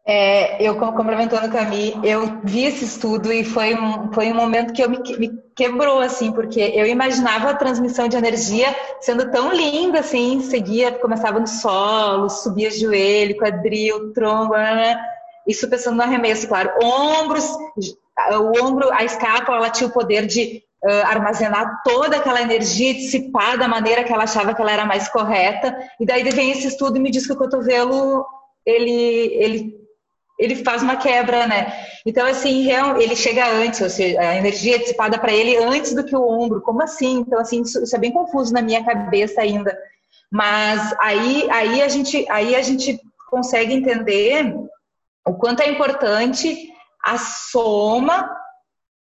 [0.08, 4.72] É, eu, complementando a Camille, eu vi esse estudo e foi um, foi um momento
[4.72, 8.68] que eu me, me, quebrou, assim, porque eu imaginava a transmissão de energia
[9.02, 15.02] sendo tão linda, assim, seguia, começava no solo, subia joelho, quadril, tronco, né, né?
[15.48, 16.72] isso pensando no arremesso, claro.
[16.84, 17.50] Ombros,
[18.34, 23.58] o ombro, a escápula, ela tinha o poder de uh, armazenar toda aquela energia dissipar
[23.58, 26.98] da maneira que ela achava que ela era mais correta, e daí vem esse estudo
[26.98, 28.26] e me diz que o cotovelo,
[28.66, 29.85] ele, ele
[30.38, 31.74] ele faz uma quebra, né?
[32.06, 32.70] Então, assim,
[33.00, 36.28] ele chega antes, ou seja, a energia é dissipada para ele antes do que o
[36.28, 36.62] ombro.
[36.62, 37.20] Como assim?
[37.20, 39.78] Então, assim, isso, isso, é bem confuso na minha cabeça ainda.
[40.30, 44.54] Mas aí, aí, a gente, aí a gente consegue entender
[45.26, 46.70] o quanto é importante
[47.04, 48.30] a soma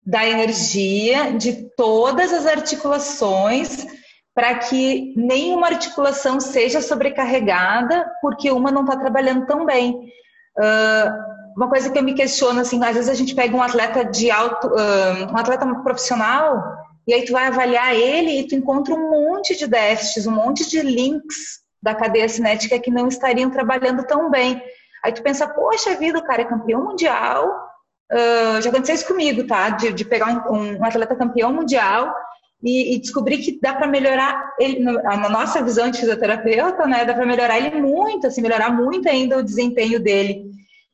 [0.04, 3.86] da energia de todas as articulações
[4.34, 10.10] para que nenhuma articulação seja sobrecarregada porque uma não está trabalhando tão bem.
[10.58, 14.04] Uh, uma coisa que eu me questiono, assim, às vezes a gente pega um atleta
[14.04, 16.62] de alto, uh, um atleta profissional,
[17.06, 20.68] e aí tu vai avaliar ele e tu encontra um monte de déficits, um monte
[20.68, 24.62] de links da cadeia cinética que não estariam trabalhando tão bem.
[25.02, 27.48] Aí tu pensa, poxa vida, o cara é campeão mundial,
[28.12, 29.70] uh, já aconteceu isso comigo, tá?
[29.70, 32.14] De, de pegar um, um, atleta campeão mundial
[32.62, 37.04] e, e descobrir que dá para melhorar ele, na nossa visão de fisioterapeuta, né?
[37.04, 40.50] Dá para melhorar ele muito, assim, melhorar muito ainda o desempenho dele.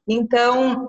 [0.06, 0.88] Então,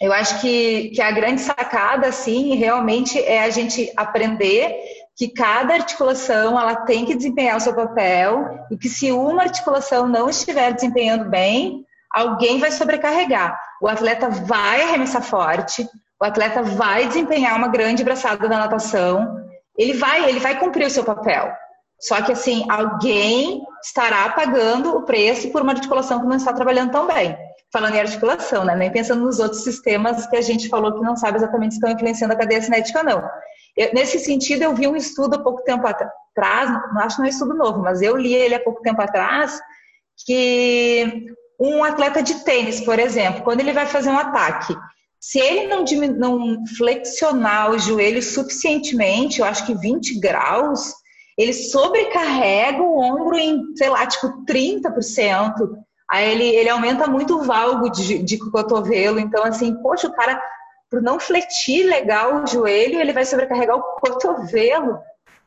[0.00, 4.74] eu acho que, que a grande sacada, assim, realmente é a gente aprender
[5.16, 10.08] que cada articulação ela tem que desempenhar o seu papel e que se uma articulação
[10.08, 13.58] não estiver desempenhando bem, alguém vai sobrecarregar.
[13.80, 15.88] O atleta vai arremessar forte,
[16.20, 19.43] o atleta vai desempenhar uma grande braçada da natação,
[19.76, 21.52] ele vai, ele vai cumprir o seu papel.
[22.00, 26.92] Só que assim, alguém estará pagando o preço por uma articulação que não está trabalhando
[26.92, 27.36] tão bem.
[27.72, 28.76] Falando em articulação, né?
[28.76, 31.90] Nem pensando nos outros sistemas que a gente falou que não sabe exatamente se estão
[31.90, 33.30] influenciando a cadeia cinética ou não.
[33.76, 37.26] Eu, nesse sentido, eu vi um estudo há pouco tempo atrás, não acho que não
[37.26, 39.58] é um estudo novo, mas eu li ele há pouco tempo atrás,
[40.24, 41.26] que
[41.58, 44.76] um atleta de tênis, por exemplo, quando ele vai fazer um ataque,
[45.26, 45.84] se ele não,
[46.18, 50.92] não flexionar o joelho suficientemente, eu acho que 20 graus,
[51.36, 55.54] ele sobrecarrega o ombro em, sei lá, tipo 30%.
[56.10, 59.18] Aí ele, ele aumenta muito o valgo de, de cotovelo.
[59.18, 60.38] Então, assim, poxa, o cara,
[60.90, 64.98] por não fletir legal o joelho, ele vai sobrecarregar o cotovelo.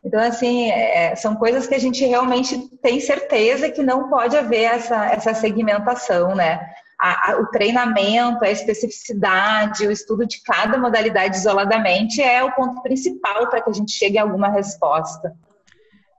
[0.03, 4.63] Então, assim, é, são coisas que a gente realmente tem certeza que não pode haver
[4.63, 6.67] essa, essa segmentação, né?
[6.99, 12.81] A, a, o treinamento, a especificidade, o estudo de cada modalidade isoladamente é o ponto
[12.81, 15.35] principal para que a gente chegue a alguma resposta.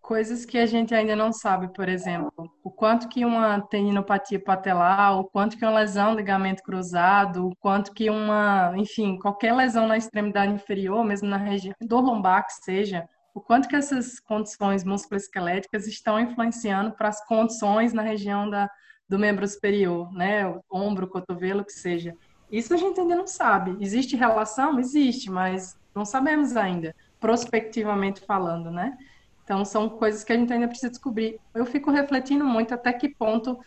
[0.01, 5.19] coisas que a gente ainda não sabe, por exemplo, o quanto que uma tendinopatia patelar,
[5.19, 9.99] o quanto que uma lesão ligamento cruzado, o quanto que uma, enfim, qualquer lesão na
[9.99, 15.87] extremidade inferior, mesmo na região do lombar que seja, o quanto que essas condições musculoesqueléticas
[15.87, 18.71] estão influenciando para as condições na região da,
[19.09, 22.15] do membro superior, né, o ombro, o cotovelo, que seja.
[22.51, 23.77] Isso a gente ainda não sabe.
[23.81, 24.79] Existe relação?
[24.79, 28.97] Existe, mas não sabemos ainda, prospectivamente falando, né?
[29.45, 31.41] Então, são coisas que a gente ainda precisa descobrir.
[31.55, 33.59] Eu fico refletindo muito até que ponto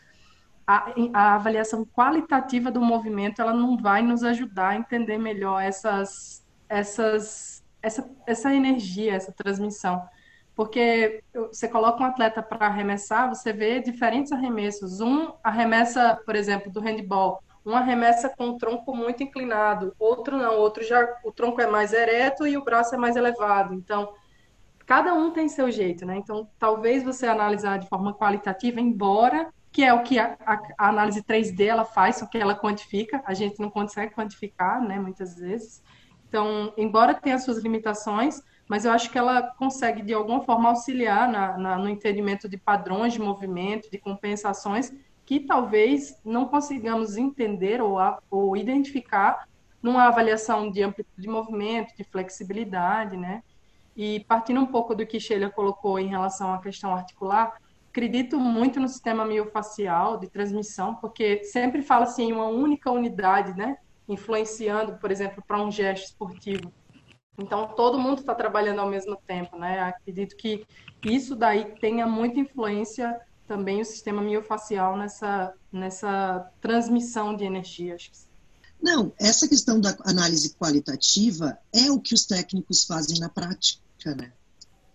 [0.66, 6.46] a, a, avaliação qualitativa do movimento ela não vai nos ajudar a entender melhor essas,
[6.70, 10.08] essas, essa, essa energia, essa transmissão.
[10.56, 15.00] Porque você coloca um atleta para arremessar, você vê diferentes arremessos.
[15.00, 20.58] Um arremessa, por exemplo, do handball, um arremessa com o tronco muito inclinado, outro não,
[20.58, 23.74] outro já o tronco é mais ereto e o braço é mais elevado.
[23.74, 24.14] Então,
[24.86, 26.18] cada um tem seu jeito, né?
[26.18, 30.90] Então, talvez você analisar de forma qualitativa, embora que é o que a, a, a,
[30.90, 35.36] análise 3D ela faz, só que ela quantifica, a gente não consegue quantificar, né, muitas
[35.36, 35.82] vezes.
[36.28, 38.42] Então, embora tenha suas limitações,
[38.72, 42.56] mas eu acho que ela consegue, de alguma forma, auxiliar na, na, no entendimento de
[42.56, 44.94] padrões de movimento, de compensações,
[45.26, 47.98] que talvez não consigamos entender ou,
[48.30, 49.46] ou identificar
[49.84, 53.44] numa avaliação de amplitude de movimento, de flexibilidade, né?
[53.94, 57.54] E partindo um pouco do que Sheila colocou em relação à questão articular,
[57.90, 63.76] acredito muito no sistema miofacial de transmissão, porque sempre fala-se em uma única unidade, né?
[64.08, 66.72] Influenciando, por exemplo, para um gesto esportivo.
[67.38, 69.80] Então, todo mundo está trabalhando ao mesmo tempo, né?
[69.80, 70.66] Acredito que
[71.04, 78.30] isso daí tenha muita influência também o sistema miofacial nessa, nessa transmissão de energias.
[78.82, 84.32] Não, essa questão da análise qualitativa é o que os técnicos fazem na prática, né?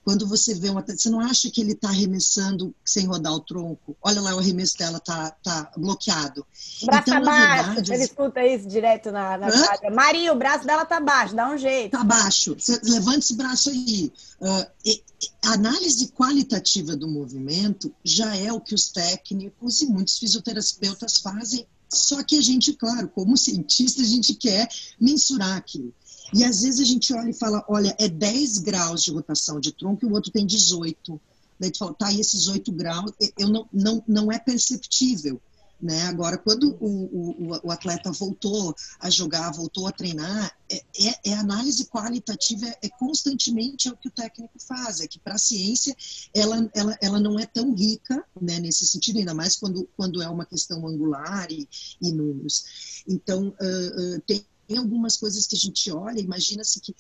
[0.06, 0.84] Quando você vê uma.
[0.86, 3.96] Você não acha que ele está arremessando sem rodar o tronco?
[4.00, 6.46] Olha lá, o arremesso dela está tá bloqueado.
[6.84, 7.64] Braço então, tá baixo.
[7.64, 9.48] Verdade, ele escuta isso direto na, na
[9.92, 11.90] Maria, o braço dela tá baixo, dá um jeito.
[11.90, 12.54] Tá baixo.
[12.56, 14.12] Você levanta esse braço aí.
[14.40, 15.02] Uh, e,
[15.44, 21.66] a análise qualitativa do movimento já é o que os técnicos e muitos fisioterapeutas fazem
[21.88, 24.68] só que a gente, claro, como cientista, a gente quer
[25.00, 25.94] mensurar aquilo.
[26.32, 29.72] E às vezes a gente olha e fala, olha, é 10 graus de rotação de
[29.72, 31.20] tronco e o outro tem 18.
[31.58, 35.40] Daí tu fala, tá, e esses 8 graus, eu não, não, não é perceptível.
[35.80, 36.04] Né?
[36.04, 41.34] Agora, quando o, o, o, atleta voltou a jogar, voltou a treinar, é, é, é
[41.34, 45.00] análise qualitativa, é, é, constantemente o que o técnico faz.
[45.00, 45.94] É que para a ciência
[46.32, 50.28] ela, ela, ela não é tão rica né, nesse sentido, ainda mais quando, quando é
[50.28, 51.68] uma questão angular e,
[52.00, 53.04] e números.
[53.06, 56.94] Então, uh, uh, tem tem algumas coisas que a gente olha, imagina-se que,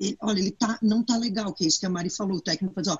[0.00, 2.40] ele, olha, ele tá, não tá legal, que é isso que a Mari falou, o
[2.40, 2.98] técnico faz, ó,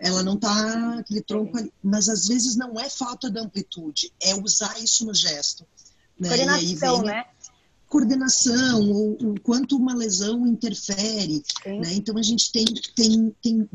[0.00, 4.34] ela não tá, aquele tronco ali, mas às vezes não é falta de amplitude, é
[4.34, 5.66] usar isso no gesto.
[6.18, 6.28] Né?
[6.28, 7.24] Coordenação, vem, né?
[7.88, 11.94] Coordenação, ou o quanto uma lesão interfere, né?
[11.94, 13.70] Então a gente tem, tem, tem,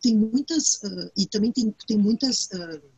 [0.00, 2.46] tem muitas, uh, e também tem, tem muitas...
[2.46, 2.97] Uh,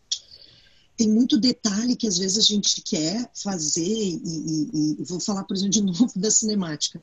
[1.01, 5.45] tem muito detalhe que às vezes a gente quer fazer, e, e, e vou falar,
[5.45, 7.03] por exemplo, de novo da cinemática.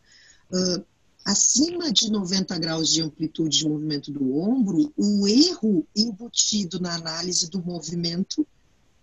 [0.51, 0.85] Uh,
[1.25, 7.49] acima de 90 graus de amplitude de movimento do ombro, o erro embutido na análise
[7.49, 8.45] do movimento,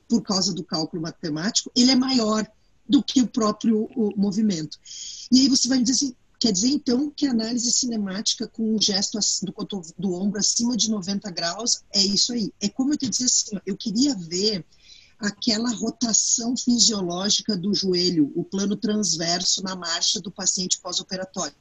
[0.08, 2.46] por causa do cálculo matemático, ele é maior
[2.88, 4.78] do que o próprio movimento.
[5.32, 8.80] E aí você vai dizer assim, quer dizer então que a análise cinemática com o
[8.80, 12.52] gesto do, do ombro acima de 90 graus é isso aí.
[12.60, 14.64] É como eu te dizer assim, eu queria ver
[15.18, 21.54] aquela rotação fisiológica do joelho, o plano transverso na marcha do paciente pós-operatório.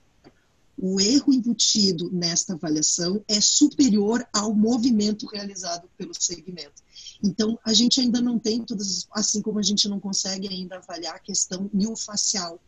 [0.78, 6.82] O erro embutido nesta avaliação é superior ao movimento realizado pelo segmento.
[7.24, 11.16] Então, a gente ainda não tem todas, assim como a gente não consegue ainda avaliar
[11.16, 12.60] a questão miofacial.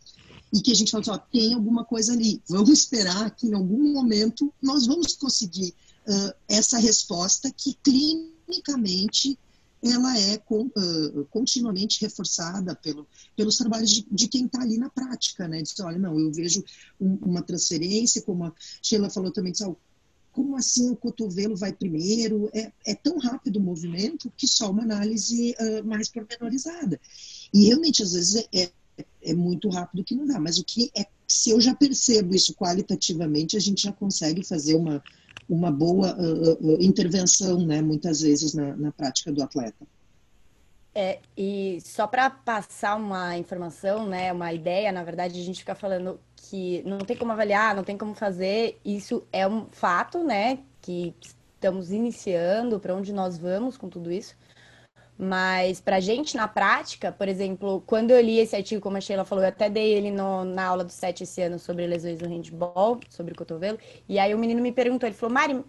[0.53, 2.41] E que a gente fala assim, ó, tem alguma coisa ali.
[2.47, 5.73] Vamos esperar que em algum momento nós vamos conseguir
[6.07, 9.37] uh, essa resposta que clinicamente
[9.91, 14.89] ela é com, uh, continuamente reforçada pelo, pelos trabalhos de, de quem está ali na
[14.89, 15.61] prática, né?
[15.61, 16.63] Diz, olha, não, eu vejo
[16.99, 19.75] um, uma transferência, como a Sheila falou também, diz, oh,
[20.31, 22.49] como assim o cotovelo vai primeiro?
[22.53, 26.99] É, é tão rápido o movimento que só uma análise uh, mais pormenorizada.
[27.53, 30.91] E realmente, às vezes, é, é, é muito rápido que não dá, mas o que
[30.95, 35.01] é, se eu já percebo isso qualitativamente, a gente já consegue fazer uma,
[35.47, 39.85] uma boa uh, uh, intervenção, né, muitas vezes na, na prática do atleta.
[40.93, 45.75] É, e só para passar uma informação, né, uma ideia, na verdade, a gente fica
[45.75, 50.59] falando que não tem como avaliar, não tem como fazer, isso é um fato, né,
[50.81, 54.35] que estamos iniciando, para onde nós vamos com tudo isso.
[55.17, 59.23] Mas para gente na prática, por exemplo, quando eu li esse artigo, como a Sheila
[59.23, 62.27] falou, eu até dei ele no, na aula do SET esse ano sobre lesões no
[62.27, 63.79] handball, sobre o cotovelo.
[64.09, 65.63] E aí o menino me perguntou, ele falou, Mari,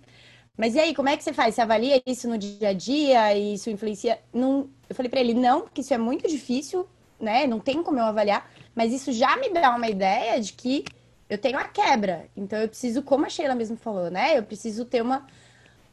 [0.57, 1.55] mas e aí, como é que você faz?
[1.55, 4.18] Você avalia isso no dia a dia e isso influencia?
[4.32, 4.70] Não...
[4.88, 6.88] Eu falei para ele, não, porque isso é muito difícil,
[7.20, 7.47] né?
[7.47, 10.84] Não tem como eu avaliar, mas isso já me dá uma ideia de que
[11.28, 12.26] eu tenho a quebra.
[12.36, 14.38] Então eu preciso, como a Sheila mesmo falou, né?
[14.38, 15.26] Eu preciso ter uma,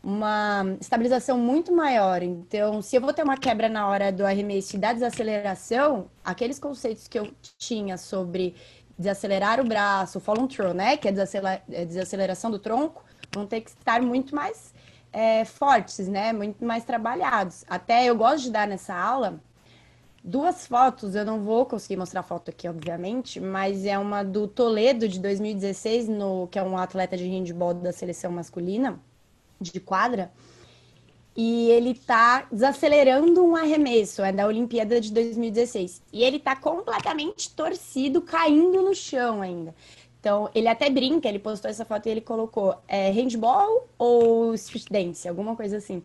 [0.03, 2.21] uma estabilização muito maior.
[2.21, 6.59] Então, se eu vou ter uma quebra na hora do arremesso e da desaceleração, aqueles
[6.59, 8.53] conceitos que eu tinha sobre
[8.99, 10.97] desacelerar o braço, follow through, né?
[10.97, 14.73] Que é a desaceleração do tronco, vão ter que estar muito mais
[15.13, 16.33] é, fortes, né?
[16.33, 17.63] Muito mais trabalhados.
[17.69, 19.41] Até eu gosto de dar nessa aula
[20.21, 24.47] duas fotos, eu não vou conseguir mostrar a foto aqui, obviamente, mas é uma do
[24.47, 28.99] Toledo de 2016, no, que é um atleta de handball da seleção masculina
[29.63, 30.31] de quadra.
[31.35, 36.03] E ele tá desacelerando um arremesso, é da Olimpíada de 2016.
[36.13, 39.73] E ele tá completamente torcido, caindo no chão ainda.
[40.19, 44.85] Então, ele até brinca, ele postou essa foto e ele colocou é, handball ou street
[44.89, 46.03] dance, alguma coisa assim.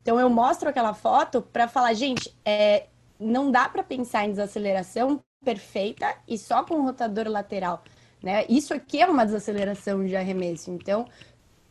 [0.00, 2.86] Então, eu mostro aquela foto para falar, gente, é,
[3.18, 7.82] não dá para pensar em desaceleração perfeita e só com rotador lateral.
[8.22, 8.46] Né?
[8.48, 10.70] Isso aqui é uma desaceleração de arremesso.
[10.70, 11.06] Então,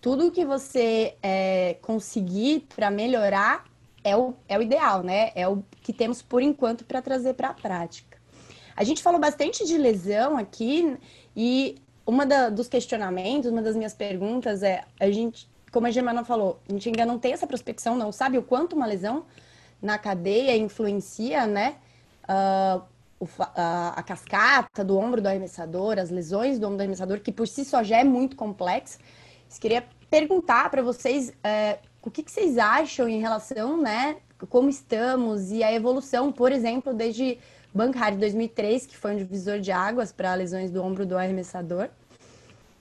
[0.01, 3.65] tudo que você é, conseguir para melhorar
[4.03, 5.31] é o, é o ideal, né?
[5.35, 8.17] É o que temos por enquanto para trazer para a prática.
[8.75, 10.97] A gente falou bastante de lesão aqui
[11.35, 11.75] e
[12.05, 16.59] uma da, dos questionamentos, uma das minhas perguntas é, a gente, como a Germana falou,
[16.69, 19.25] a gente ainda não tem essa prospecção, não sabe o quanto uma lesão
[19.81, 21.75] na cadeia influencia, né?
[22.23, 22.81] Uh,
[23.19, 27.31] o, a, a, cascata do ombro do arremessador, as lesões do ombro do arremessador, que
[27.31, 28.99] por si só já é muito complexo.
[29.59, 34.17] Queria perguntar para vocês é, o que, que, vocês acham em relação, né?
[34.49, 37.37] Como estamos e a evolução, por exemplo, desde
[37.73, 41.89] Bancar de 2003, que foi um divisor de águas para lesões do ombro do arremessador.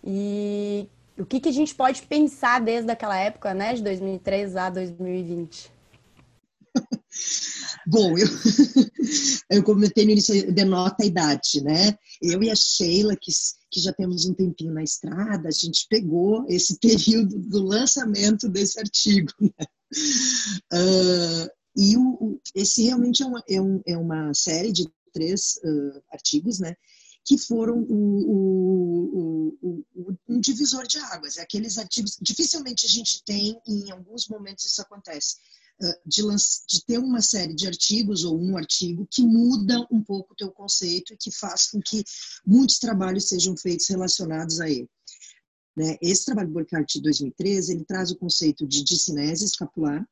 [0.05, 0.89] E
[1.19, 5.71] o que, que a gente pode pensar desde aquela época, né, de 2003 a 2020?
[7.87, 8.29] Bom, eu,
[9.51, 11.97] eu comentei no início, denota a idade, né?
[12.21, 13.33] Eu e a Sheila, que,
[13.77, 18.81] que já temos um tempinho na estrada, a gente pegou esse período do lançamento desse
[18.81, 19.31] artigo.
[19.39, 19.66] Né?
[20.72, 26.03] Uh, e o, esse realmente é uma, é, um, é uma série de três uh,
[26.11, 26.74] artigos, né?
[27.22, 29.85] Que foram o, o,
[30.27, 31.37] um divisor de águas.
[31.37, 32.16] É aqueles artigos.
[32.22, 35.37] Dificilmente a gente tem, em alguns momentos isso acontece.
[35.79, 40.33] Uh, de, de, ter uma série de artigos ou um artigo que muda um pouco
[40.33, 42.03] o teu conceito e que faz com que
[42.47, 44.89] muitos trabalhos sejam feitos relacionados a ele.
[45.77, 45.99] Né?
[46.01, 50.03] Esse trabalho Burkhardt de 2013, ele traz o conceito de discinese escapular,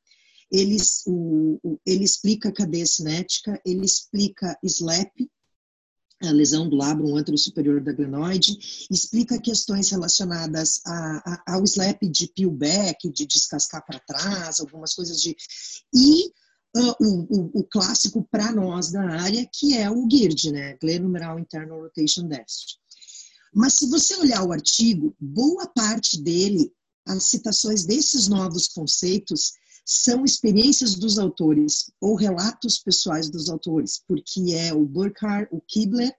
[0.52, 5.28] ele, o, o, ele explica cadeia cinética, ele explica SLAP,
[6.28, 8.56] a lesão do lábio antero superior da glenoide,
[8.90, 14.94] explica questões relacionadas a, a, ao SLAP de peel back, de descascar para trás, algumas
[14.94, 15.36] coisas de...
[15.94, 16.26] E
[16.76, 20.76] uh, o, o, clássico para nós da área, que é o GIRD, né?
[20.80, 22.78] Glenumeral Internal Rotation Deficit.
[23.54, 26.72] Mas se você olhar o artigo, boa parte dele,
[27.06, 29.52] as citações desses novos conceitos,
[29.84, 36.14] são experiências dos autores ou relatos pessoais dos autores, porque é o Burkhardt, o Kibler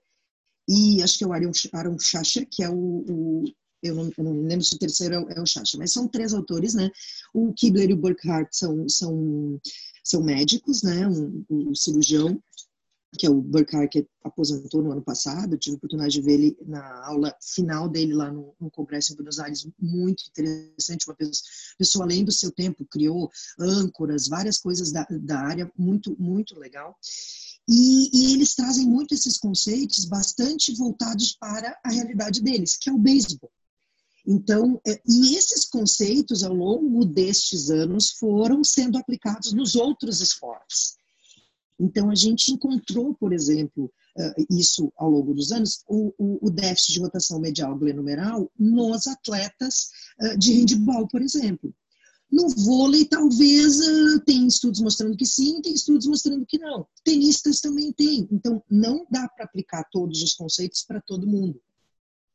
[0.68, 3.43] e acho que é o Aaron, Chacha, que é o, o
[3.82, 6.34] eu, não, eu não, lembro se o terceiro é o, é o mas são três
[6.34, 6.89] autores, né?
[7.34, 9.59] O Kibler e o Burkhardt são, são,
[10.03, 11.07] são médicos, né?
[11.07, 12.41] Um, um cirurgião
[13.18, 16.57] que é o Burkhardt, que aposentou no ano passado, tive a oportunidade de ver ele
[16.66, 21.18] na aula final dele lá no, no Congresso em Buenos Aires, muito interessante, uma
[21.78, 26.97] pessoa além do seu tempo, criou âncoras, várias coisas da, da área, muito, muito legal.
[27.68, 32.93] E, e, eles trazem muito esses conceitos bastante voltados para a realidade deles, que é
[32.93, 33.51] o beisebol.
[34.28, 40.97] Então, é, e esses conceitos ao longo destes anos foram sendo aplicados nos outros esportes.
[41.80, 43.92] Então, a gente encontrou, por exemplo,
[44.50, 49.90] isso ao longo dos anos, o, o, o déficit de rotação medial glenumeral nos atletas
[50.38, 51.74] de handball, por exemplo.
[52.32, 53.78] No vôlei, talvez
[54.26, 56.88] tem estudos mostrando que sim, tem estudos mostrando que não.
[57.04, 58.28] Tenistas também tem.
[58.32, 61.62] Então, não dá para aplicar todos os conceitos para todo mundo.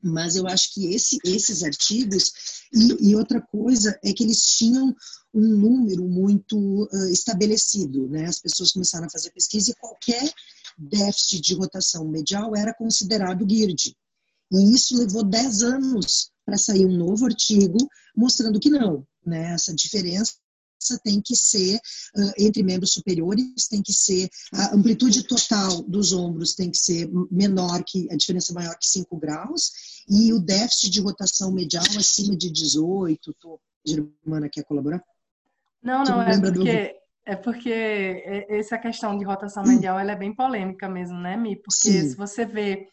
[0.03, 2.33] Mas eu acho que esse, esses artigos,
[2.73, 4.95] e, e, outra coisa é que eles tinham
[5.35, 8.27] um número muito uh, estabelecido, né?
[8.27, 10.33] As pessoas começaram a fazer pesquisa e qualquer
[10.79, 13.95] déficit de rotação medial era considerado GIRD.
[14.53, 17.79] E isso levou 10 anos para sair um novo artigo
[18.17, 19.53] mostrando que não, né?
[19.53, 20.35] Essa diferença
[21.05, 26.55] tem que ser uh, entre membros superiores, tem que ser a amplitude total dos ombros
[26.55, 29.71] tem que ser menor que a diferença maior que 5 graus
[30.09, 33.35] e o déficit de rotação medial acima de 18.
[33.35, 35.03] Tô, Germana quer colaborar?
[35.83, 36.67] Não, não, é porque, do...
[37.27, 41.57] é porque essa questão de rotação medial ela é bem polêmica mesmo, né, Mi?
[41.57, 42.09] Porque Sim.
[42.11, 42.89] se você vê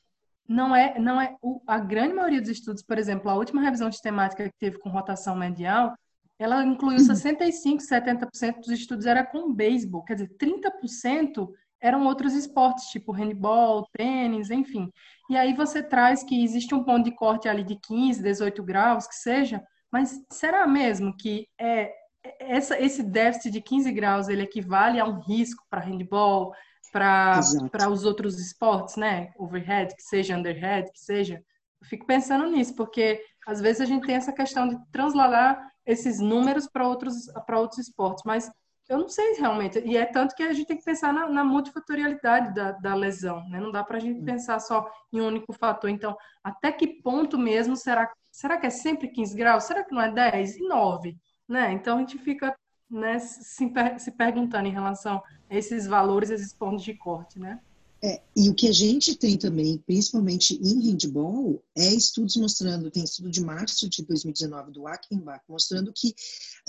[0.47, 1.35] não é, não é
[1.67, 4.89] a grande maioria dos estudos, por exemplo, a última revisão de temática que teve com
[4.89, 5.93] rotação medial,
[6.39, 11.49] ela incluiu 65, 70% dos estudos era com beisebol, quer dizer, 30%
[11.81, 14.91] eram outros esportes, tipo handball, tênis, enfim.
[15.29, 19.07] E aí você traz que existe um ponto de corte ali de 15, 18 graus,
[19.07, 21.91] que seja, mas será mesmo que é,
[22.23, 26.53] é essa, esse déficit de 15 graus ele equivale a um risco para handball,
[26.91, 29.31] para os outros esportes, né?
[29.37, 31.43] Overhead, que seja underhead, que seja.
[31.81, 36.19] Eu fico pensando nisso, porque às vezes a gente tem essa questão de transladar esses
[36.19, 38.51] números para outros, para outros esportes, mas
[38.89, 39.79] eu não sei realmente.
[39.79, 43.47] E é tanto que a gente tem que pensar na, na multifatorialidade da, da, lesão,
[43.49, 43.59] né?
[43.59, 45.89] Não dá para a gente pensar só em um único fator.
[45.89, 48.11] Então, até que ponto mesmo será?
[48.31, 49.63] Será que é sempre 15 graus?
[49.65, 51.17] Será que não é 10 e 9?
[51.47, 51.73] Né?
[51.73, 52.55] Então, a gente fica
[52.89, 57.59] né, se, se perguntando em relação a esses valores, esses pontos de corte, né?
[58.03, 63.03] É, e o que a gente tem também, principalmente em handball, é estudos mostrando, tem
[63.03, 66.13] estudo de março de 2019 do Achenbach, mostrando que,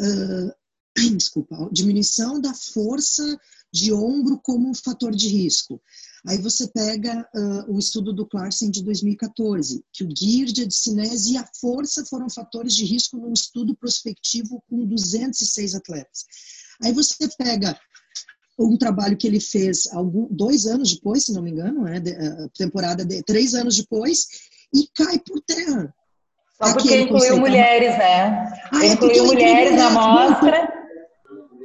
[0.00, 0.52] uh,
[1.16, 3.38] desculpa, diminuição da força
[3.72, 5.80] de ombro como um fator de risco.
[6.26, 11.32] Aí você pega uh, o estudo do Clarkson de 2014, que o GIRD, a discinese
[11.32, 16.24] e a força foram fatores de risco num estudo prospectivo com 206 atletas.
[16.82, 17.78] Aí você pega
[18.58, 22.50] um trabalho que ele fez algum, dois anos depois, se não me engano, né, uh,
[22.56, 24.26] temporada de três anos depois,
[24.74, 25.94] e cai por terra.
[26.60, 28.52] Só porque incluiu mulheres, né?
[28.72, 30.77] Ah, é incluiu mulheres na amostra.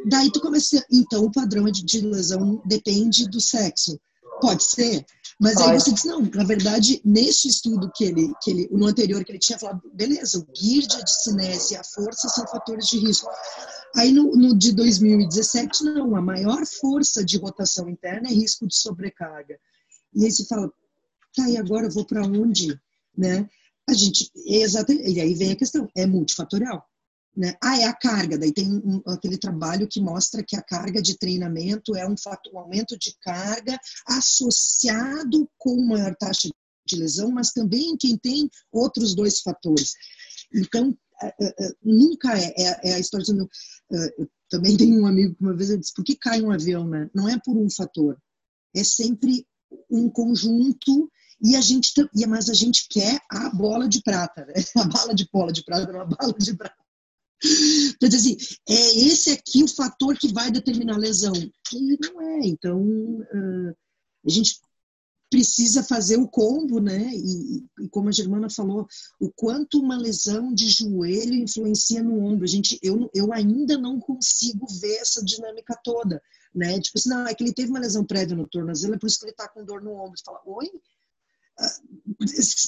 [0.06, 4.00] Daí tu começa, então o padrão de, de lesão depende do sexo.
[4.42, 5.06] Pode ser,
[5.40, 5.72] mas Pode.
[5.72, 9.32] aí você diz, não, na verdade, nesse estudo que ele, que ele, no anterior que
[9.32, 13.30] ele tinha falado, beleza, o GIRD, a discinese e a força são fatores de risco.
[13.96, 18.76] Aí no, no, de 2017, não, a maior força de rotação interna é risco de
[18.76, 19.58] sobrecarga.
[20.14, 20.72] E aí você fala,
[21.36, 22.80] tá, e agora eu vou para onde?
[23.18, 23.48] Né?
[23.88, 26.86] A gente, exatamente, e aí vem a questão, é multifatorial.
[27.36, 27.56] Né?
[27.64, 31.18] Ah, é a carga, daí tem um, aquele trabalho que mostra que a carga de
[31.18, 33.78] treinamento é um, fator, um aumento de carga
[34.08, 36.50] associado com maior taxa
[36.86, 39.94] de lesão, mas também quem tem outros dois fatores.
[40.54, 40.96] Então,
[41.82, 43.34] nunca é, é, é, a história de.
[44.18, 46.88] Eu também tenho um amigo que uma vez disse: por que cai um avião?
[46.88, 47.10] Né?
[47.14, 48.18] Não é por um fator,
[48.76, 49.46] é sempre
[49.90, 51.10] um conjunto.
[51.46, 51.92] E a gente,
[52.28, 54.54] mas a gente quer a bola de prata, né?
[54.78, 56.83] a bala de bola de prata, não a bala de prata.
[57.96, 58.38] Então, assim,
[58.68, 61.34] é esse aqui o fator que vai determinar a lesão.
[61.34, 62.40] E não é.
[62.46, 63.76] Então, uh,
[64.26, 64.60] a gente
[65.34, 67.10] precisa fazer o combo, né?
[67.12, 68.88] E, e, como a Germana falou,
[69.20, 72.44] o quanto uma lesão de joelho influencia no ombro.
[72.44, 76.22] A gente, eu, eu ainda não consigo ver essa dinâmica toda,
[76.54, 76.80] né?
[76.80, 79.20] Tipo assim, não, é que ele teve uma lesão prévia no tornozelo, é por isso
[79.20, 80.16] que ele tá com dor no ombro.
[80.16, 80.70] Você fala, oi?
[81.60, 81.80] Ah,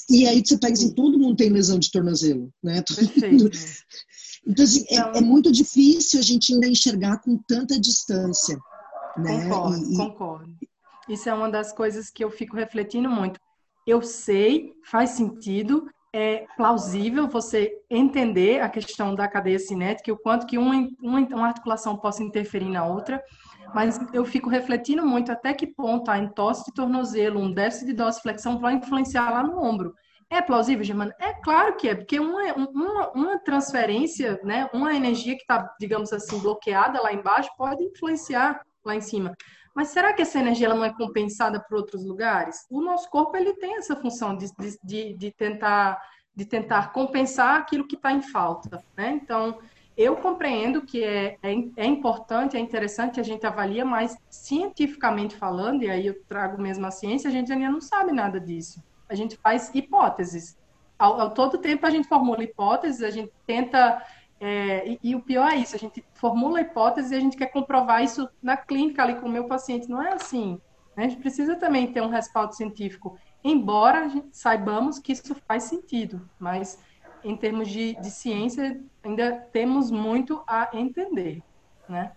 [0.10, 2.84] e aí você pega assim, todo mundo tem lesão de tornozelo, né?
[4.46, 8.58] Então, assim, é, então, é, é, muito difícil a gente ainda enxergar com tanta distância.
[9.18, 9.50] Né?
[9.50, 10.56] Concordo, e, concordo.
[11.10, 13.40] Isso é uma das coisas que eu fico refletindo muito.
[13.88, 20.48] Eu sei, faz sentido, é plausível você entender a questão da cadeia cinética, o quanto
[20.48, 23.22] que uma, uma, uma articulação possa interferir na outra,
[23.74, 27.94] mas eu fico refletindo muito até que ponto a entorse de tornozelo, um déficit de
[27.94, 29.94] dorsiflexão vai influenciar lá no ombro.
[30.30, 31.16] É plausível, Germana?
[31.20, 36.12] É claro que é, porque uma, uma, uma transferência, né, uma energia que está, digamos
[36.12, 39.36] assim, bloqueada lá embaixo pode influenciar lá em cima.
[39.76, 42.66] Mas será que essa energia ela não é compensada por outros lugares?
[42.70, 44.48] O nosso corpo ele tem essa função de,
[44.84, 46.00] de, de tentar
[46.36, 49.12] de tentar compensar aquilo que está em falta, né?
[49.12, 49.58] Então,
[49.98, 55.84] eu compreendo que é, é, é, importante, é interessante, a gente avalia, mas cientificamente falando,
[55.84, 58.84] e aí eu trago mesmo a ciência, a gente ainda não sabe nada disso.
[59.10, 60.58] A gente faz hipóteses.
[60.98, 64.02] Ao, ao todo tempo a gente formula hipóteses, a gente tenta
[64.40, 67.38] é, e, e, o pior é isso, a gente formula a hipótese e a gente
[67.38, 69.90] quer comprovar isso na clínica ali com o meu paciente.
[69.90, 70.60] Não é assim.
[70.96, 71.06] Né?
[71.06, 76.80] A gente precisa também ter um respaldo científico, embora saibamos que isso faz sentido, mas
[77.24, 81.42] em termos de, de ciência ainda temos muito a entender,
[81.90, 82.12] né?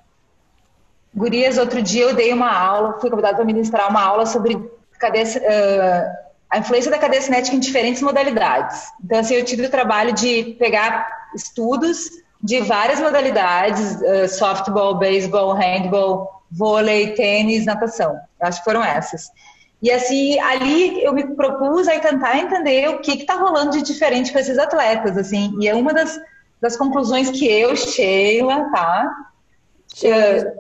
[1.15, 4.69] Gurias, outro dia eu dei uma aula, fui convidada para ministrar uma aula sobre uh,
[6.51, 8.89] a influência da cadeia cinética em diferentes modalidades.
[9.05, 12.11] Então, assim, eu tive o trabalho de pegar estudos
[12.43, 18.17] de várias modalidades, uh, softball, beisebol, handball, vôlei, tênis, natação.
[18.41, 19.31] Acho que foram essas.
[19.83, 24.33] E assim, ali eu me propus a tentar entender o que está rolando de diferente
[24.33, 25.57] com esses atletas, assim.
[25.61, 26.19] E é uma das,
[26.61, 29.11] das conclusões que eu, Sheila, tá?
[29.95, 30.53] Sheila.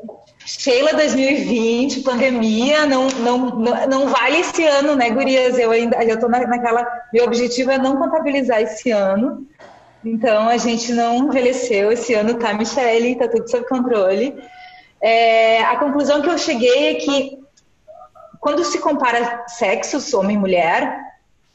[0.57, 5.59] Sheila 2020, pandemia, não, não, não, não vale esse ano, né, gurias?
[5.59, 9.47] Eu ainda, eu tô na, naquela, meu objetivo é não contabilizar esse ano.
[10.03, 13.17] Então, a gente não envelheceu esse ano, tá, Michele?
[13.17, 14.43] Tá tudo sob controle.
[15.03, 17.39] É, a conclusão que eu cheguei é que
[18.41, 20.99] quando se compara sexos, homem e mulher,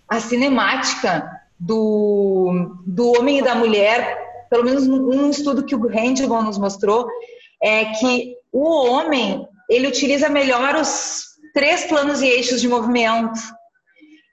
[0.08, 6.44] a cinemática do, do homem e da mulher, pelo menos num estudo que o Handball
[6.44, 7.08] nos mostrou,
[7.60, 13.40] é que o homem ele utiliza melhor os três planos e eixos de movimento.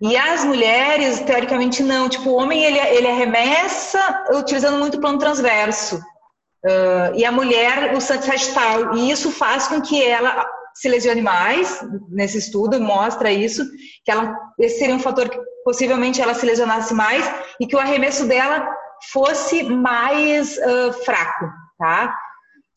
[0.03, 2.09] E as mulheres, teoricamente, não.
[2.09, 3.99] Tipo, o homem, ele, ele arremessa
[4.33, 5.97] utilizando muito o plano transverso.
[6.65, 8.97] Uh, e a mulher, o sagital.
[8.97, 13.65] E isso faz com que ela se lesione mais, nesse estudo mostra isso,
[14.05, 17.25] que ela, esse seria um fator que possivelmente ela se lesionasse mais
[17.59, 18.67] e que o arremesso dela
[19.13, 21.47] fosse mais uh, fraco,
[21.79, 22.15] tá?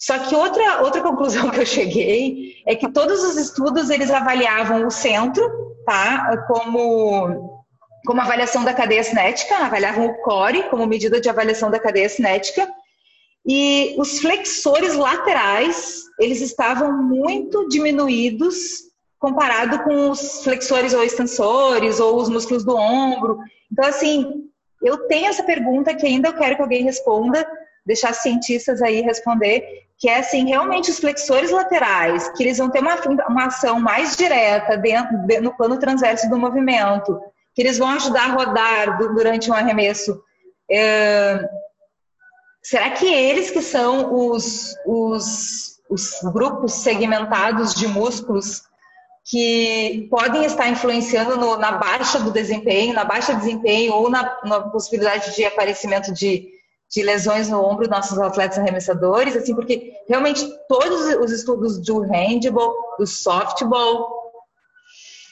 [0.06, 4.86] Só que outra, outra conclusão que eu cheguei é que todos os estudos eles avaliavam
[4.86, 5.42] o centro,
[5.86, 6.44] tá?
[6.46, 7.64] Como,
[8.06, 12.68] como avaliação da cadeia cinética, avaliavam o core como medida de avaliação da cadeia cinética,
[13.48, 18.84] e os flexores laterais, eles estavam muito diminuídos
[19.18, 23.40] comparado com os flexores ou extensores ou os músculos do ombro.
[23.72, 24.50] Então, assim,
[24.82, 27.48] eu tenho essa pergunta que ainda eu quero que alguém responda,
[27.86, 32.80] deixar cientistas aí responder, que é assim, realmente os flexores laterais, que eles vão ter
[32.80, 32.96] uma,
[33.28, 37.20] uma ação mais direta dentro, no plano transverso do movimento,
[37.54, 40.22] que eles vão ajudar a rodar durante um arremesso.
[40.70, 41.40] É,
[42.62, 48.64] será que eles que são os, os, os grupos segmentados de músculos
[49.26, 54.60] que podem estar influenciando no, na baixa do desempenho, na baixa desempenho ou na, na
[54.62, 56.50] possibilidade de aparecimento de,
[56.94, 62.74] de, lesões no ombro nossos atletas arremessadores, assim, porque realmente todos os estudos do handball,
[62.98, 64.24] do softball,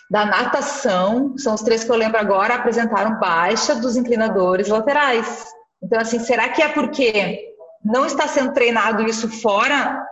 [0.10, 5.46] da natação, são os três que eu lembro agora, apresentaram baixa dos inclinadores laterais.
[5.82, 10.06] Então, assim, será que é porque não está sendo treinado isso fora?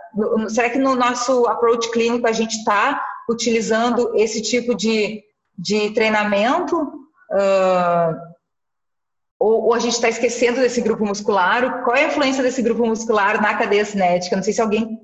[0.48, 5.22] Será que no nosso approach clínico a gente está utilizando esse tipo de,
[5.56, 6.80] de treinamento?
[7.30, 8.29] Uh,
[9.40, 11.82] ou, ou, a gente está esquecendo desse grupo muscular?
[11.82, 14.36] Qual é a influência desse grupo muscular na cadeia cinética?
[14.36, 15.00] Não sei se alguém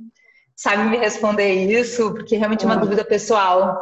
[0.55, 3.75] sabe me responder isso, porque é realmente é uma dúvida pessoal.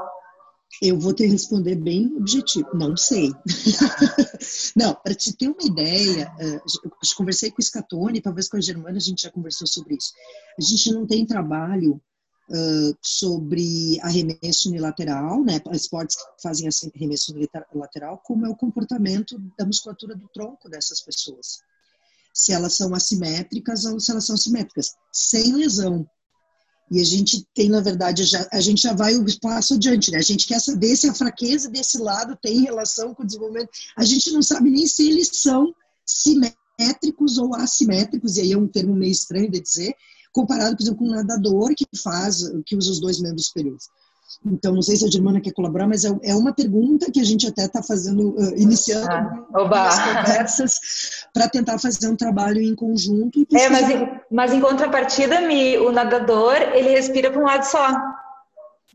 [0.81, 2.69] Eu vou te responder bem objetivo.
[2.73, 3.33] Não sei.
[4.77, 8.61] não, para te ter uma ideia, eh, eu conversei com o Scatone, talvez com a
[8.61, 10.13] Germana a gente já conversou sobre isso.
[10.57, 12.01] A gente não tem trabalho
[13.03, 15.61] sobre arremesso unilateral, né?
[15.73, 21.61] Esportes que fazem arremesso unilateral, como é o comportamento da musculatura do tronco dessas pessoas.
[22.33, 26.07] Se elas são assimétricas ou se elas são simétricas, sem lesão.
[26.91, 30.19] E a gente tem, na verdade, já, a gente já vai um passo adiante, né?
[30.19, 33.71] A gente quer saber se a fraqueza desse lado tem relação com o desenvolvimento.
[33.97, 35.75] A gente não sabe nem se eles são
[36.05, 39.95] simétricos ou assimétricos, e aí é um termo meio estranho de dizer,
[40.35, 43.85] comparado, por exemplo, com um nadador que faz, que usa os dois membros superiores.
[44.45, 47.25] Então, não sei se a Germana quer colaborar, mas é, é uma pergunta que a
[47.25, 49.07] gente até está fazendo, uh, iniciando
[49.55, 50.81] ah, as conversas
[51.33, 53.47] para tentar fazer um trabalho em conjunto.
[53.55, 57.89] É, mas em, mas em contrapartida, Mi, o nadador, ele respira para um lado só.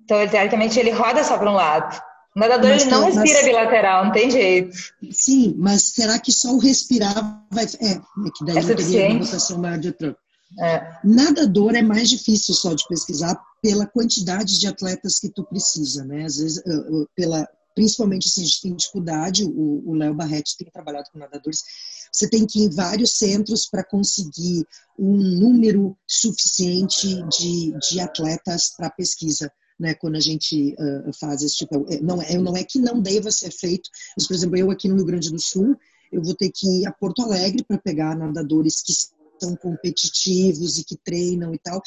[0.04, 2.00] Então, teoricamente, ele roda só para um lado.
[2.36, 4.76] O nadador mas, ele não respira mas, bilateral, não tem jeito.
[5.12, 7.66] Sim, mas será que só o respirar vai.
[7.66, 10.20] É, é que daí é teria uma rotação maior de tronco.
[10.58, 11.00] É.
[11.04, 16.26] Nadador é mais difícil só de pesquisar pela quantidade de atletas que tu precisa, né?
[16.26, 16.64] Às vezes,
[17.16, 21.64] pela, principalmente se a gente tem dificuldade, o Léo Barretti tem trabalhado com nadadores,
[22.12, 24.66] você tem que ir em vários centros para conseguir
[24.98, 29.52] um número suficiente de, de atletas para pesquisa.
[29.80, 33.02] Né, quando a gente uh, faz esse tipo, é, não é, não é que não
[33.02, 35.74] deva ser feito, mas, por exemplo, eu aqui no Rio Grande do Sul,
[36.12, 38.92] eu vou ter que ir a Porto Alegre para pegar nadadores que
[39.40, 41.82] são competitivos e que treinam e tal,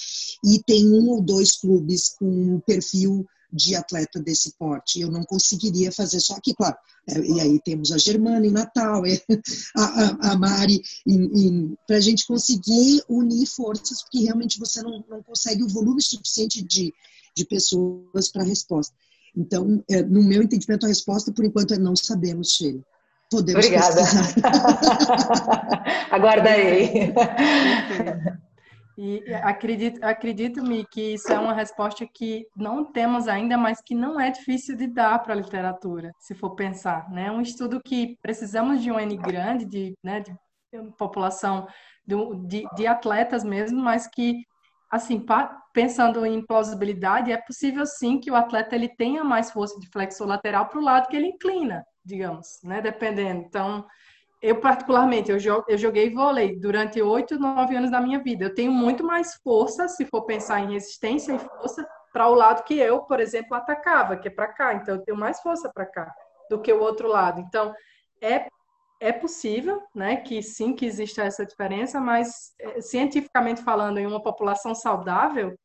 [0.44, 5.00] e tem um ou dois clubes com um perfil de atleta desse porte.
[5.00, 6.76] Eu não conseguiria fazer só aqui, claro.
[7.08, 9.02] É, e aí temos a Germana em Natal,
[9.76, 10.80] a, a, a Mari,
[11.86, 16.62] para a gente conseguir unir forças, porque realmente você não, não consegue o volume suficiente
[16.62, 16.92] de,
[17.36, 18.94] de pessoas para a resposta.
[19.36, 22.82] Então, é, no meu entendimento, a resposta, por enquanto, é não sabemos, Sheila.
[23.32, 24.02] Podemos Obrigada.
[26.12, 27.14] Aguarda aí.
[28.98, 34.20] E acredito, acredito-me que isso é uma resposta que não temos ainda, mas que não
[34.20, 37.10] é difícil de dar para a literatura, se for pensar.
[37.10, 37.28] Né?
[37.28, 40.34] É um estudo que precisamos de um N grande, de, né, de
[40.98, 41.66] população
[42.46, 44.42] de, de atletas mesmo, mas que,
[44.90, 45.24] assim,
[45.72, 50.26] pensando em plausibilidade, é possível sim que o atleta ele tenha mais força de flexor
[50.26, 52.80] lateral para o lado que ele inclina, digamos, né?
[52.80, 53.42] dependendo.
[53.42, 53.86] Então,
[54.40, 58.46] eu particularmente, eu, eu joguei vôlei durante oito, nove anos da minha vida.
[58.46, 62.64] Eu tenho muito mais força, se for pensar em resistência e força, para o lado
[62.64, 64.74] que eu, por exemplo, atacava, que é para cá.
[64.74, 66.12] Então, eu tenho mais força para cá
[66.50, 67.40] do que o outro lado.
[67.40, 67.72] Então,
[68.20, 68.46] é,
[69.00, 74.22] é possível, né, que sim, que exista essa diferença, mas é, cientificamente falando, em uma
[74.22, 75.56] população saudável,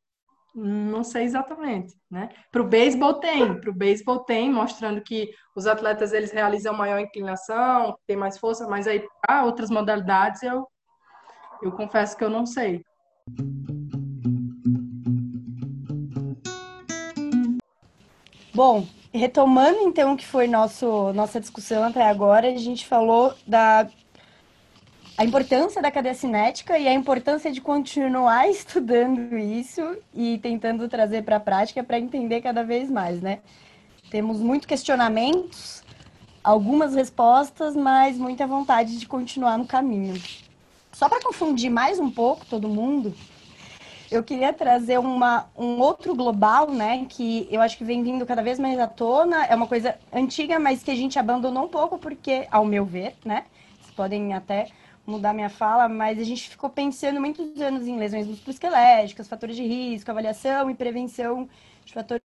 [0.58, 2.28] não sei exatamente, né?
[2.50, 6.98] Para o beisebol tem, para o beisebol tem, mostrando que os atletas eles realizam maior
[6.98, 10.66] inclinação, tem mais força, mas aí para outras modalidades eu
[11.60, 12.84] eu confesso que eu não sei.
[18.54, 23.88] Bom, retomando então o que foi nosso nossa discussão até agora, a gente falou da
[25.18, 29.82] a importância da cadeia cinética e a importância de continuar estudando isso
[30.14, 33.40] e tentando trazer para a prática para entender cada vez mais, né?
[34.12, 35.82] Temos muitos questionamentos,
[36.42, 40.14] algumas respostas, mas muita vontade de continuar no caminho.
[40.92, 43.12] Só para confundir mais um pouco todo mundo,
[44.12, 48.42] eu queria trazer uma, um outro global, né, que eu acho que vem vindo cada
[48.42, 49.44] vez mais à tona.
[49.46, 53.16] É uma coisa antiga, mas que a gente abandonou um pouco, porque, ao meu ver,
[53.24, 53.44] né,
[53.80, 54.68] vocês podem até
[55.08, 59.66] mudar minha fala, mas a gente ficou pensando muitos anos em lesões musculoesqueléticas, fatores de
[59.66, 61.48] risco, avaliação e prevenção
[61.84, 62.22] de fatores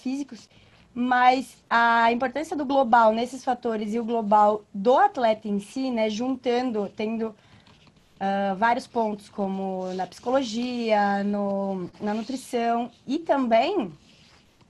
[0.00, 0.48] físicos,
[0.94, 6.08] mas a importância do global nesses fatores e o global do atleta em si, né,
[6.08, 13.92] juntando, tendo uh, vários pontos como na psicologia, no, na nutrição e também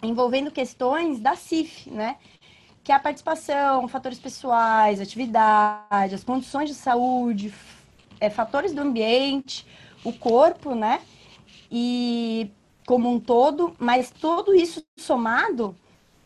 [0.03, 2.17] envolvendo questões da CIF, né,
[2.85, 7.55] que é a participação, fatores pessoais, atividade, as condições de saúde,
[8.21, 9.67] é, fatores do ambiente,
[10.05, 11.01] o corpo, né?
[11.71, 12.51] E
[12.87, 15.77] como um todo, mas tudo isso somado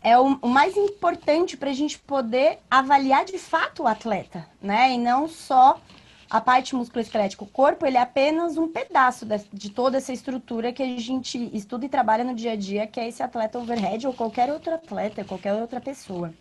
[0.03, 4.93] é o, o mais importante para a gente poder avaliar de fato o atleta, né?
[4.93, 5.81] E não só
[6.29, 7.45] a parte musculoesquelética.
[7.45, 11.87] O corpo ele é apenas um pedaço de, toda essa estrutura que a gente estuda
[11.87, 15.25] e trabalha no dia a dia, que é esse atleta overhead ou qualquer outro atleta,
[15.25, 16.33] qualquer outra pessoa.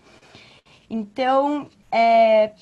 [0.95, 2.53] Então, é,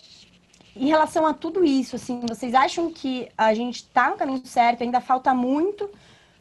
[0.75, 4.81] em relação a tudo isso, assim, vocês acham que a gente está no caminho certo?
[4.81, 5.87] Ainda falta muito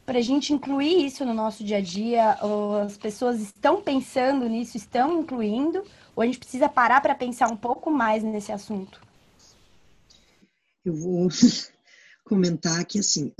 [0.07, 2.39] para a gente incluir isso no nosso dia a dia?
[2.41, 5.85] Ou as pessoas estão pensando nisso, estão incluindo?
[6.17, 8.99] Ou a gente precisa parar para pensar um pouco mais nesse assunto?
[10.83, 11.29] Eu vou
[12.25, 13.31] comentar que, assim,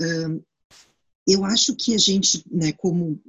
[1.27, 3.19] eu acho que a gente, né, como,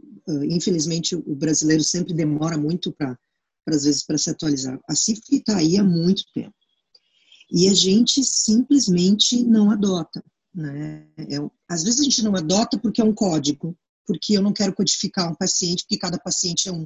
[0.51, 3.19] infelizmente, o brasileiro sempre demora muito para
[3.67, 4.79] às vezes para se atualizar.
[4.89, 6.55] A CIF está aí há muito tempo.
[7.51, 10.25] E a gente simplesmente não adota.
[10.55, 11.07] Né?
[11.17, 11.39] É,
[11.69, 15.31] às vezes a gente não adota porque é um código, porque eu não quero codificar
[15.31, 16.85] um paciente, porque cada paciente é um.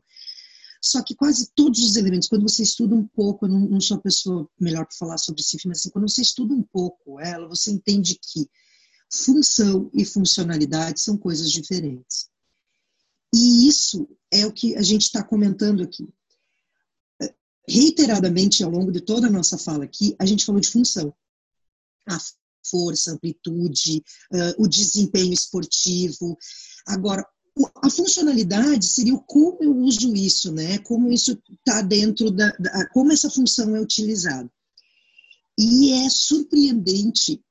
[0.80, 3.96] Só que quase todos os elementos, quando você estuda um pouco, eu não, não sou
[3.96, 7.48] a pessoa melhor para falar sobre CIF, mas assim, quando você estuda um pouco ela,
[7.48, 8.48] você entende que
[9.12, 12.28] função e funcionalidade são coisas diferentes.
[13.34, 16.08] E isso é o que a gente está comentando aqui
[17.68, 21.12] reiteradamente ao longo de toda a nossa fala aqui, a gente falou de função.
[22.08, 22.18] A
[22.68, 24.02] força, amplitude,
[24.32, 26.36] uh, o desempenho esportivo.
[26.86, 27.26] Agora,
[27.82, 30.78] a funcionalidade seria o como eu uso isso, né?
[30.78, 34.50] Como isso está dentro da, da, como essa função é utilizada.
[35.58, 37.42] E é surpreendente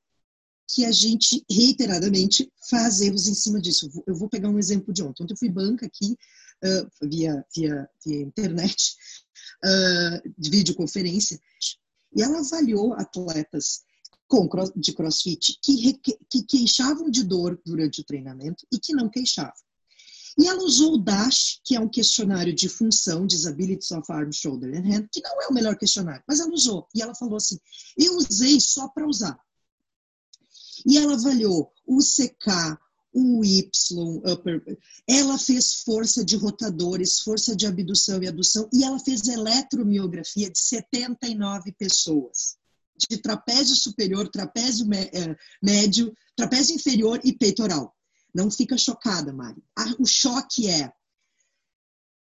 [0.70, 3.90] que a gente reiteradamente faz erros em cima disso.
[4.06, 5.22] Eu vou pegar um exemplo de ontem.
[5.22, 6.16] Ontem eu fui banca aqui
[6.64, 8.96] uh, via, via, via internet
[9.64, 11.40] uh, de videoconferência,
[12.14, 13.82] e ela avaliou atletas
[14.26, 15.94] com, de crossfit que,
[16.30, 19.52] que queixavam de dor durante o treinamento e que não queixavam.
[20.38, 24.70] E ela usou o DASH, que é um questionário de função, Disabilities of Arm, Shoulder
[24.70, 26.86] and Hand, que não é o melhor questionário, mas ela usou.
[26.94, 27.58] E ela falou assim:
[27.96, 29.36] eu usei só para usar.
[30.86, 32.78] E ela avaliou o CK,
[33.12, 33.70] o Y,
[34.24, 34.62] upper,
[35.06, 40.58] ela fez força de rotadores, força de abdução e adução, e ela fez eletromiografia de
[40.58, 42.56] 79 pessoas,
[42.96, 47.94] de trapézio superior, trapézio eh, médio, trapézio inferior e peitoral.
[48.34, 49.62] Não fica chocada, Mari.
[49.98, 50.92] O choque é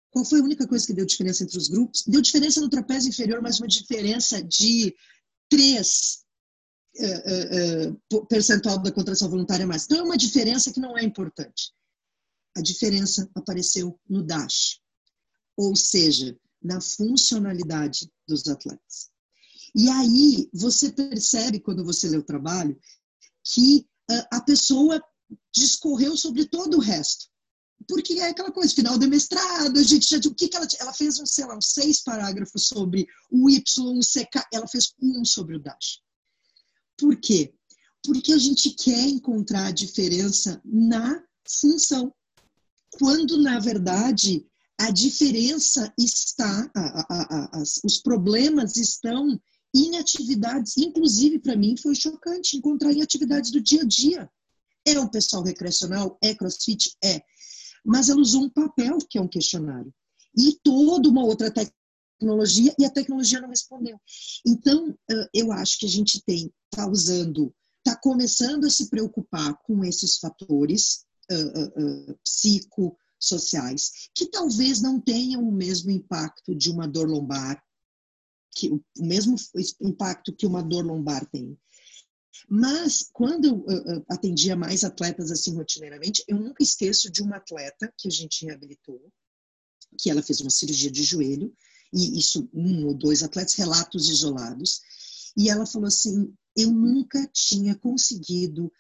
[0.10, 2.04] Qual foi a única coisa que deu diferença entre os grupos?
[2.08, 4.96] Deu diferença no trapézio inferior, mas uma diferença de
[5.50, 6.26] 3
[7.00, 9.86] uh, uh, percentual da contração voluntária mais.
[9.86, 11.72] Então é uma diferença que não é importante.
[12.56, 14.80] A diferença apareceu no DASH,
[15.56, 19.10] ou seja, na funcionalidade dos atletas.
[19.76, 22.80] E aí você percebe, quando você lê o trabalho,
[23.44, 25.02] que uh, a pessoa
[25.54, 27.28] discorreu sobre todo o resto.
[27.88, 30.94] Porque é aquela coisa, final de mestrado, a gente já o que, que ela ela
[30.94, 35.24] fez, um, sei lá, uns seis parágrafos sobre o Y, o CK, ela fez um
[35.24, 36.02] sobre o Dash.
[36.98, 37.54] Por quê?
[38.04, 42.14] Porque a gente quer encontrar a diferença na função,
[42.98, 44.46] quando na verdade
[44.80, 49.40] a diferença está, a, a, a, os problemas estão
[49.76, 54.30] em atividades, inclusive para mim foi chocante encontrar em atividades do dia a dia.
[54.86, 56.18] É um pessoal recreacional?
[56.22, 56.96] É crossfit?
[57.04, 57.22] É.
[57.84, 59.94] Mas ela usou um papel, que é um questionário,
[60.38, 61.52] e toda uma outra
[62.18, 64.00] tecnologia, e a tecnologia não respondeu.
[64.46, 64.98] Então,
[65.34, 67.54] eu acho que a gente tem, está usando,
[67.88, 75.00] está começando a se preocupar com esses fatores uh, uh, uh, psicossociais, que talvez não
[75.00, 77.64] tenham o mesmo impacto de uma dor lombar,
[78.54, 79.36] que o mesmo
[79.82, 81.58] impacto que uma dor lombar tem.
[82.50, 88.08] Mas quando eu atendia mais atletas assim rotineiramente, eu nunca esqueço de uma atleta que
[88.08, 89.02] a gente reabilitou,
[90.00, 91.54] que ela fez uma cirurgia de joelho,
[91.94, 94.82] e isso um ou dois atletas, relatos isolados,
[95.38, 98.72] e ela falou assim: eu nunca tinha conseguido.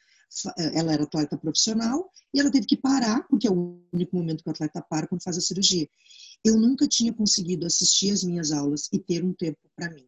[0.58, 4.50] Ela era atleta profissional e ela teve que parar, porque é o único momento que
[4.50, 5.88] o atleta para quando faz a cirurgia.
[6.44, 10.06] Eu nunca tinha conseguido assistir às minhas aulas e ter um tempo para mim.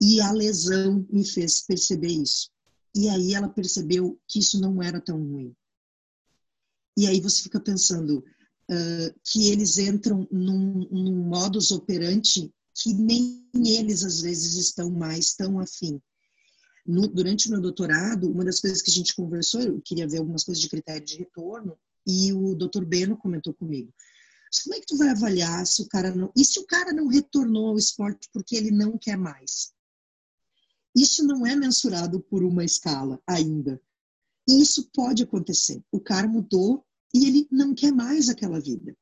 [0.00, 2.50] E a lesão me fez perceber isso.
[2.94, 5.54] E aí ela percebeu que isso não era tão ruim.
[6.96, 8.24] E aí você fica pensando
[8.70, 15.34] uh, que eles entram num, num modus operandi que nem eles às vezes estão mais
[15.34, 16.00] tão afim.
[16.86, 20.18] No, durante o meu doutorado, uma das coisas que a gente conversou, eu queria ver
[20.18, 23.92] algumas coisas de critério de retorno, e o doutor Beno comentou comigo.
[24.64, 26.30] Como é que tu vai avaliar se o cara não.
[26.36, 29.72] E se o cara não retornou ao esporte porque ele não quer mais?
[30.94, 33.80] Isso não é mensurado por uma escala ainda.
[34.46, 35.82] E isso pode acontecer.
[35.90, 36.84] O cara mudou
[37.14, 38.96] e ele não quer mais aquela vida.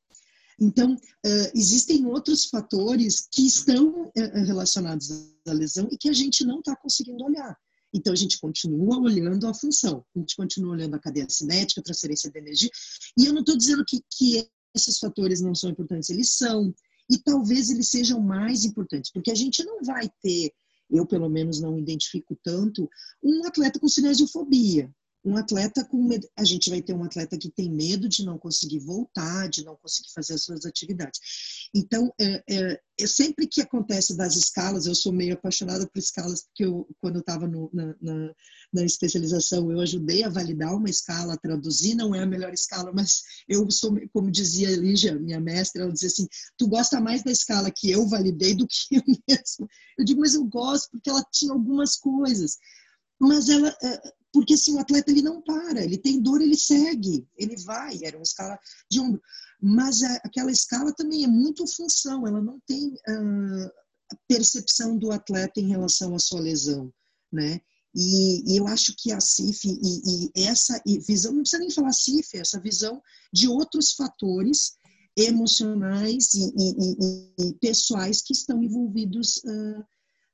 [0.61, 5.11] Então, uh, existem outros fatores que estão uh, relacionados
[5.47, 7.57] à lesão e que a gente não está conseguindo olhar.
[7.95, 11.85] Então, a gente continua olhando a função, a gente continua olhando a cadeia cinética, a
[11.85, 12.71] transferência de energia,
[13.19, 16.73] e eu não estou dizendo que, que esses fatores não são importantes, eles são,
[17.11, 20.53] e talvez eles sejam mais importantes, porque a gente não vai ter,
[20.91, 22.89] eu pelo menos não identifico tanto,
[23.23, 24.89] um atleta com cinesiofobia
[25.25, 28.39] um atleta com medo, a gente vai ter um atleta que tem medo de não
[28.39, 31.21] conseguir voltar, de não conseguir fazer as suas atividades.
[31.75, 36.43] Então, é, é, é sempre que acontece das escalas, eu sou meio apaixonada por escalas,
[36.43, 38.35] porque eu, quando eu estava na, na,
[38.73, 43.23] na, especialização, eu ajudei a validar uma escala, traduzir, não é a melhor escala, mas
[43.47, 47.31] eu sou, como dizia a Lígia, minha mestra, ela dizia assim, tu gosta mais da
[47.31, 49.69] escala que eu validei do que eu mesma.
[49.99, 52.57] Eu digo, mas eu gosto porque ela tinha algumas coisas
[53.21, 57.27] mas ela é, porque assim, o atleta ele não para, ele tem dor, ele segue,
[57.37, 58.59] ele vai, era uma escala
[58.91, 59.21] de ombro.
[59.61, 63.71] Mas a, aquela escala também é muito função, ela não tem uh,
[64.29, 66.93] percepção do atleta em relação à sua lesão,
[67.33, 67.61] né?
[67.95, 71.93] E, e eu acho que a CIF e, e, essa visão, não precisa nem falar
[71.93, 73.03] CIF, essa visão
[73.33, 74.75] de outros fatores
[75.17, 79.85] emocionais e, pessoais que estão envolvidos uh,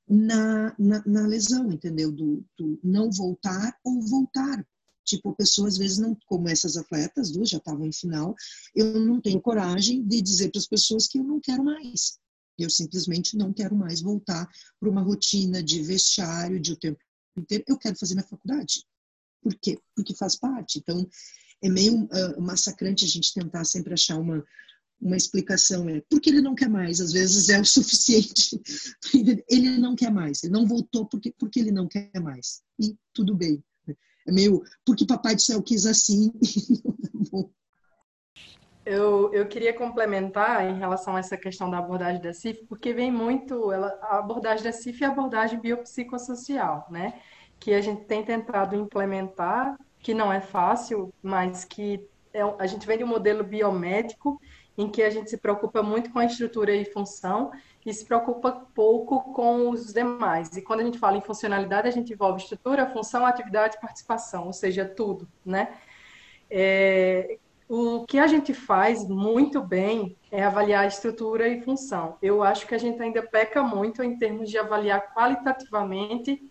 [0.09, 2.13] na, na, na lesão, entendeu?
[2.13, 4.67] Do, do, não voltar ou voltar.
[5.05, 8.35] Tipo, a pessoa às vezes não, como essas atletas, duas já estavam em final,
[8.75, 12.19] eu não tenho coragem de dizer para as pessoas que eu não quero mais.
[12.59, 14.49] Eu simplesmente não quero mais voltar
[14.81, 16.99] para uma rotina de vestiário, de o tempo
[17.37, 17.65] inteiro.
[17.69, 18.85] Eu quero fazer minha faculdade.
[19.43, 19.79] Por quê?
[19.95, 20.79] Porque faz parte.
[20.79, 21.07] Então,
[21.63, 24.45] é meio uh, massacrante a gente tentar sempre achar uma,
[25.01, 28.61] uma explicação é porque ele não quer mais, às vezes é o suficiente.
[29.49, 32.63] ele não quer mais, ele não voltou porque, porque ele não quer mais.
[32.81, 33.63] E tudo bem.
[34.27, 36.33] É meio porque Papai do Céu quis assim.
[38.85, 43.11] eu, eu queria complementar em relação a essa questão da abordagem da CIF, porque vem
[43.11, 47.21] muito ela, a abordagem da CIF é a abordagem biopsicossocial, né?
[47.61, 52.87] Que a gente tem tentado implementar, que não é fácil, mas que é, a gente
[52.87, 54.41] vem de um modelo biomédico
[54.77, 57.51] em que a gente se preocupa muito com a estrutura e função
[57.85, 60.57] e se preocupa pouco com os demais.
[60.57, 64.53] E quando a gente fala em funcionalidade, a gente envolve estrutura, função, atividade participação, ou
[64.53, 65.75] seja, tudo, né?
[66.51, 67.39] É,
[67.69, 72.17] o que a gente faz muito bem é avaliar estrutura e função.
[72.23, 76.43] Eu acho que a gente ainda peca muito em termos de avaliar qualitativamente,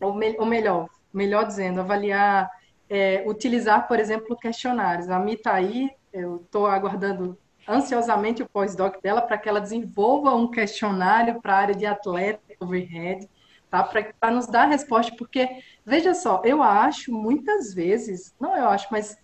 [0.00, 2.50] ou, me, ou melhor, melhor dizendo, avaliar,
[2.88, 5.08] é, utilizar, por exemplo, questionários.
[5.08, 7.38] A Mi está aí, eu estou aguardando
[7.70, 12.40] ansiosamente o pós-doc dela para que ela desenvolva um questionário para a área de atleta
[12.58, 13.28] overhead,
[13.70, 13.84] tá?
[13.84, 15.48] Para nos dar a resposta, porque,
[15.86, 19.16] veja só, eu acho muitas vezes, não eu acho, mas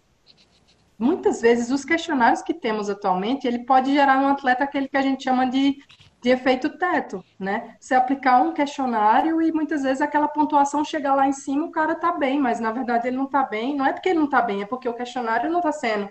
[0.97, 5.03] muitas vezes os questionários que temos atualmente, ele pode gerar um atleta aquele que a
[5.03, 5.77] gente chama de,
[6.23, 7.77] de efeito teto, né?
[7.81, 11.97] Você aplicar um questionário e muitas vezes aquela pontuação chegar lá em cima, o cara
[11.97, 14.41] tá bem, mas na verdade ele não tá bem, não é porque ele não tá
[14.41, 16.09] bem, é porque o questionário não está sendo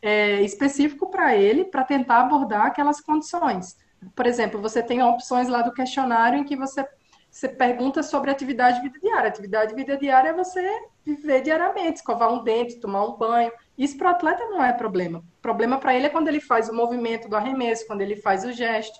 [0.00, 3.76] é, específico para ele, para tentar abordar aquelas condições.
[4.14, 6.86] Por exemplo, você tem opções lá do questionário em que você
[7.30, 9.28] você pergunta sobre atividade de vida diária.
[9.28, 10.66] Atividade de vida diária é você
[11.04, 13.52] viver diariamente, escovar um dente, tomar um banho.
[13.76, 15.22] Isso para o atleta não é problema.
[15.40, 18.52] Problema para ele é quando ele faz o movimento do arremesso, quando ele faz o
[18.52, 18.98] gesto.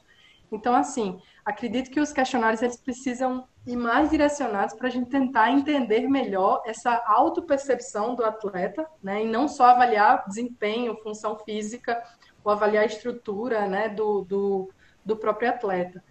[0.53, 1.19] Então, assim,
[1.49, 6.62] acredito que os questionários eles precisam ir mais direcionados para a gente tentar entender melhor
[6.66, 9.25] essa autopercepção do atleta, né?
[9.25, 12.03] E não só avaliar desempenho, função física,
[12.45, 14.70] ou avaliar a estrutura, né, do, do,
[15.05, 16.03] do próprio atleta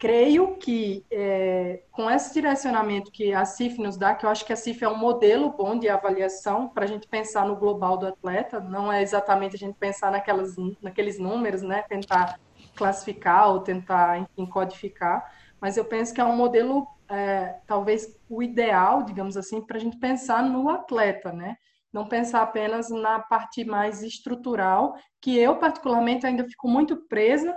[0.00, 4.52] creio que é, com esse direcionamento que a CIF nos dá, que eu acho que
[4.52, 8.06] a CIF é um modelo bom de avaliação para a gente pensar no global do
[8.06, 12.40] atleta, não é exatamente a gente pensar naquelas, naqueles números, né, tentar
[12.80, 15.30] classificar ou tentar, enfim, codificar,
[15.60, 19.80] mas eu penso que é um modelo, é, talvez o ideal, digamos assim, para a
[19.80, 21.56] gente pensar no atleta, né,
[21.92, 27.54] não pensar apenas na parte mais estrutural, que eu particularmente ainda fico muito presa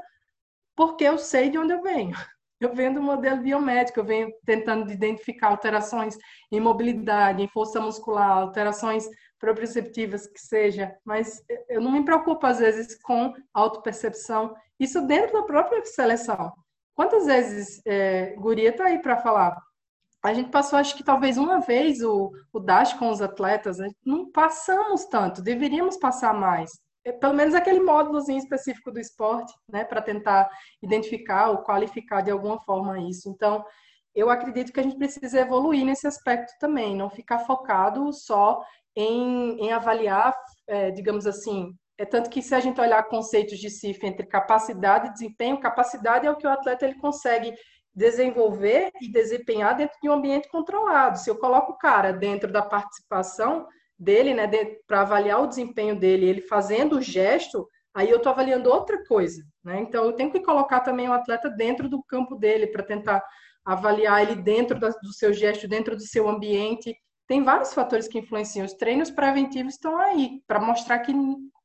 [0.76, 2.14] porque eu sei de onde eu venho.
[2.60, 6.18] Eu venho do modelo biomédico, eu venho tentando identificar alterações
[6.50, 9.06] em mobilidade, em força muscular, alterações
[9.38, 15.44] proprioceptivas que seja, mas eu não me preocupo às vezes com autopercepção, isso dentro da
[15.44, 16.52] própria seleção.
[16.96, 19.58] Quantas vezes, é, Guria está aí para falar,
[20.24, 24.32] a gente passou, acho que talvez uma vez o, o DASH com os atletas, não
[24.32, 26.72] passamos tanto, deveríamos passar mais.
[27.06, 30.50] É, pelo menos aquele módulozinho específico do esporte, né, para tentar
[30.82, 33.28] identificar ou qualificar de alguma forma isso.
[33.30, 33.66] Então,
[34.16, 38.64] eu acredito que a gente precisa evoluir nesse aspecto também, não ficar focado só
[38.96, 40.34] em, em avaliar,
[40.68, 45.08] é, digamos assim, é tanto que se a gente olhar conceitos de CIF entre capacidade
[45.08, 47.54] e desempenho, capacidade é o que o atleta ele consegue
[47.96, 51.20] desenvolver e desempenhar dentro de um ambiente controlado.
[51.20, 53.68] Se eu coloco o cara dentro da participação,
[53.98, 54.50] dele, né,
[54.88, 59.44] para avaliar o desempenho dele, ele fazendo o gesto, aí eu estou avaliando outra coisa,
[59.64, 59.80] né?
[59.80, 63.24] Então eu tenho que colocar também o atleta dentro do campo dele para tentar
[63.64, 66.96] avaliar ele dentro da, do seu gesto, dentro do seu ambiente.
[67.28, 68.66] Tem vários fatores que influenciam.
[68.66, 71.14] Os treinos preventivos estão aí para mostrar que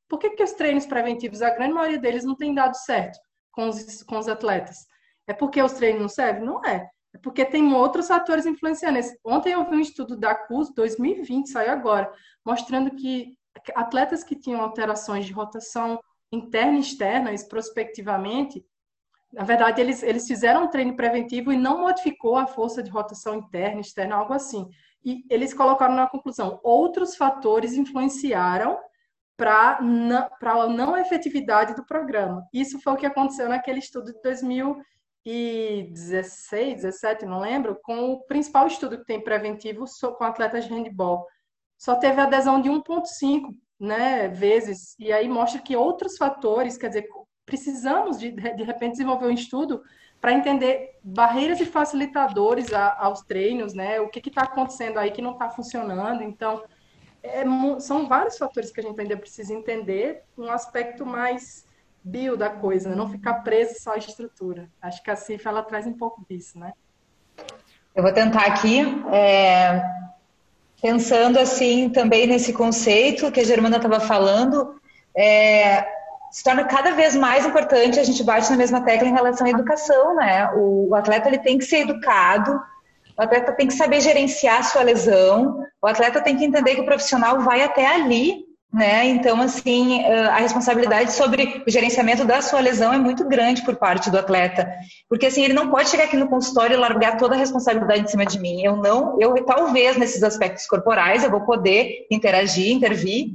[0.09, 3.19] por que, que os treinos preventivos, a grande maioria deles não tem dado certo
[3.53, 4.87] com os, com os atletas.
[5.27, 6.45] É porque os treinos não servem?
[6.45, 6.89] Não é.
[7.15, 8.99] É porque tem outros fatores influenciando.
[9.25, 12.13] Ontem eu vi um estudo da CUS 2020, saiu agora,
[12.45, 13.37] mostrando que
[13.75, 18.65] atletas que tinham alterações de rotação interna e externa, prospectivamente,
[19.33, 23.35] na verdade, eles, eles fizeram um treino preventivo e não modificou a força de rotação
[23.35, 24.69] interna, externa, algo assim.
[25.05, 28.79] E eles colocaram na conclusão, outros fatores influenciaram
[29.39, 32.47] para a não efetividade do programa.
[32.53, 34.85] Isso foi o que aconteceu naquele estudo de 2020
[35.29, 39.85] 2016, 17, não lembro, com o principal estudo que tem preventivo
[40.17, 41.27] com atletas de handball.
[41.77, 47.07] Só teve adesão de 1,5 né, vezes, e aí mostra que outros fatores, quer dizer,
[47.45, 49.83] precisamos de, de repente desenvolver um estudo
[50.21, 55.23] para entender barreiras e facilitadores a, aos treinos, né, o que está acontecendo aí que
[55.23, 56.23] não está funcionando.
[56.23, 56.63] Então,
[57.29, 57.45] é,
[57.81, 61.67] são vários fatores que a gente ainda precisa entender, um aspecto mais
[62.03, 62.97] bio da coisa, né?
[62.97, 64.69] não ficar preso só à estrutura.
[64.81, 66.73] Acho que a CIF ela traz um pouco disso, né?
[67.95, 68.81] Eu vou tentar aqui,
[69.13, 69.83] é,
[70.81, 74.81] pensando assim também nesse conceito que a Germana estava falando,
[75.17, 75.85] é,
[76.31, 79.51] se torna cada vez mais importante a gente bate na mesma tecla em relação à
[79.51, 80.51] educação, né?
[80.55, 82.61] O, o atleta ele tem que ser educado,
[83.19, 86.81] o atleta tem que saber gerenciar a sua lesão, o atleta tem que entender que
[86.81, 89.07] o profissional vai até ali né?
[89.07, 94.11] Então, assim, a responsabilidade sobre o gerenciamento da sua lesão é muito grande por parte
[94.11, 94.71] do atleta,
[95.09, 98.07] porque assim ele não pode chegar aqui no consultório e largar toda a responsabilidade em
[98.07, 98.63] cima de mim.
[98.63, 103.29] Eu não, eu talvez nesses aspectos corporais eu vou poder interagir, intervir,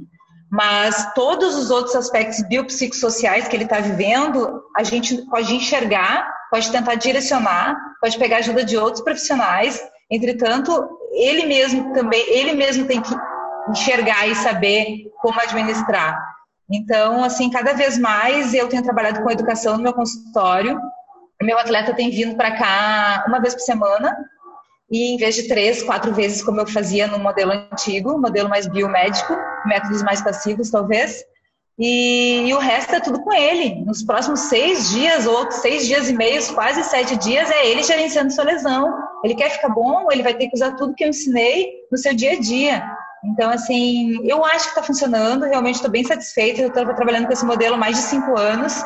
[0.50, 6.70] mas todos os outros aspectos biopsicossociais que ele está vivendo, a gente pode enxergar, pode
[6.70, 9.82] tentar direcionar, pode pegar ajuda de outros profissionais.
[10.10, 13.14] Entretanto, ele mesmo também, ele mesmo tem que
[13.70, 16.18] enxergar e saber como administrar.
[16.70, 20.78] Então, assim, cada vez mais eu tenho trabalhado com educação no meu consultório.
[21.42, 24.16] Meu atleta tem vindo para cá uma vez por semana,
[24.90, 28.66] e em vez de três, quatro vezes, como eu fazia no modelo antigo, modelo mais
[28.66, 31.24] biomédico, métodos mais passivos, talvez.
[31.78, 33.84] E, e, o resto é tudo com ele.
[33.84, 38.32] Nos próximos seis dias, ou seis dias e meio, quase sete dias, é ele gerenciando
[38.32, 38.94] sua lesão.
[39.24, 42.14] Ele quer ficar bom, ele vai ter que usar tudo que eu ensinei no seu
[42.14, 42.84] dia a dia.
[43.24, 46.60] Então, assim, eu acho que está funcionando, realmente estou bem satisfeita.
[46.60, 48.84] Eu estou trabalhando com esse modelo há mais de cinco anos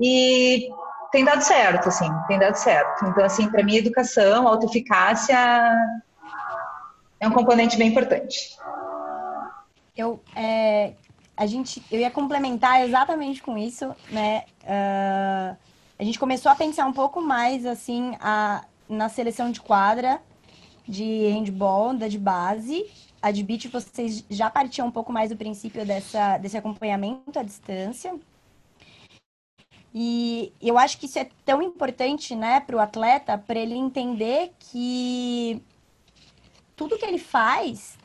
[0.00, 0.68] e
[1.10, 3.06] tem dado certo, assim, tem dado certo.
[3.06, 5.36] Então, assim, para mim, educação, autoeficácia
[7.20, 8.56] é um componente bem importante.
[9.98, 10.94] Eu, é,
[11.36, 14.44] a gente, eu ia complementar exatamente com isso, né?
[14.62, 15.56] Uh,
[15.98, 20.22] a gente começou a pensar um pouco mais, assim, a, na seleção de quadra
[20.86, 22.86] de handball, da de base.
[23.20, 27.42] A de beach, vocês já partiam um pouco mais do princípio dessa, desse acompanhamento à
[27.42, 28.16] distância.
[29.92, 34.52] E eu acho que isso é tão importante, né, para o atleta, para ele entender
[34.60, 35.60] que
[36.76, 37.98] tudo que ele faz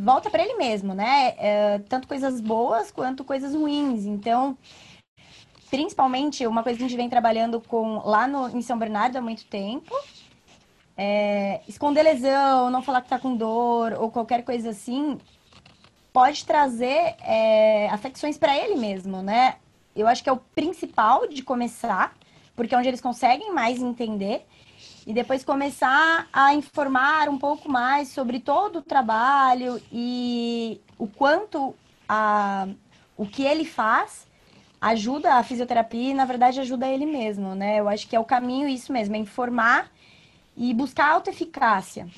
[0.00, 1.34] volta para ele mesmo, né?
[1.36, 4.06] É, tanto coisas boas quanto coisas ruins.
[4.06, 4.56] Então,
[5.70, 9.20] principalmente, uma coisa que a gente vem trabalhando com lá no, em São Bernardo há
[9.20, 9.94] muito tempo.
[10.96, 15.18] É, esconder lesão, não falar que tá com dor ou qualquer coisa assim,
[16.12, 19.56] pode trazer é, afecções para ele mesmo, né?
[19.94, 22.14] Eu acho que é o principal de começar,
[22.56, 24.46] porque é onde eles conseguem mais entender
[25.06, 31.74] e depois começar a informar um pouco mais sobre todo o trabalho e o quanto
[32.08, 32.68] a,
[33.16, 34.26] o que ele faz
[34.80, 37.78] ajuda a fisioterapia e, na verdade, ajuda ele mesmo, né?
[37.78, 39.90] Eu acho que é o caminho isso mesmo, é informar
[40.56, 42.08] e buscar autoeficácia.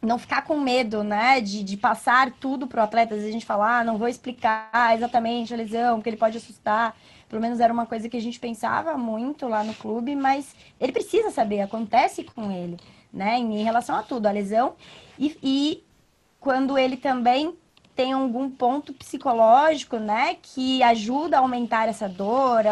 [0.00, 3.14] Não ficar com medo, né, de, de passar tudo para o atleta.
[3.14, 6.38] Às vezes a gente fala, ah, não vou explicar exatamente a lesão, porque ele pode
[6.38, 6.96] assustar.
[7.30, 10.90] Pelo menos era uma coisa que a gente pensava muito lá no clube, mas ele
[10.90, 12.76] precisa saber, acontece com ele,
[13.12, 13.38] né?
[13.38, 14.74] Em relação a tudo, a lesão.
[15.16, 15.84] E, e
[16.40, 17.54] quando ele também
[17.94, 22.64] tem algum ponto psicológico, né, que ajuda a aumentar essa dor,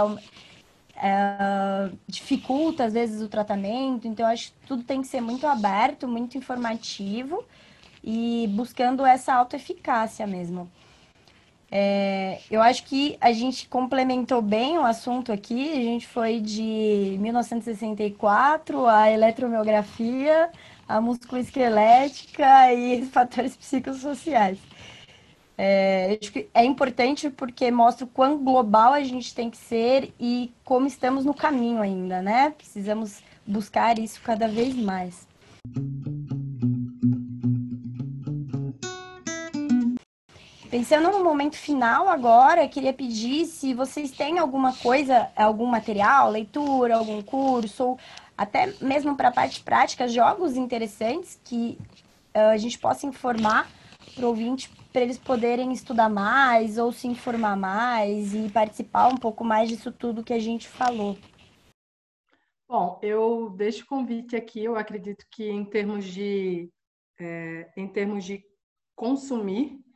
[0.97, 4.09] é, dificulta às vezes o tratamento.
[4.09, 7.45] Então, acho que tudo tem que ser muito aberto, muito informativo
[8.03, 10.69] e buscando essa autoeficácia mesmo.
[11.71, 15.73] É, eu acho que a gente complementou bem o assunto aqui.
[15.73, 20.51] A gente foi de 1964 a eletromiografia,
[20.89, 24.59] a musculoesquelética e fatores psicossociais.
[25.61, 30.15] É, acho que é importante porque mostra o quão global a gente tem que ser
[30.19, 32.51] e como estamos no caminho ainda, né?
[32.51, 35.27] Precisamos buscar isso cada vez mais.
[40.71, 46.97] Pensando no momento final agora, queria pedir se vocês têm alguma coisa, algum material, leitura,
[46.97, 47.99] algum curso, ou
[48.37, 51.79] até mesmo para a parte prática, jogos interessantes que
[52.37, 53.67] uh, a gente possa informar
[54.15, 59.17] para o ouvinte, para eles poderem estudar mais ou se informar mais e participar um
[59.17, 61.17] pouco mais disso tudo que a gente falou.
[62.69, 64.65] Bom, eu deixo o convite aqui.
[64.65, 66.71] Eu acredito que em termos de,
[67.19, 68.45] é, em termos de
[68.95, 69.88] consumir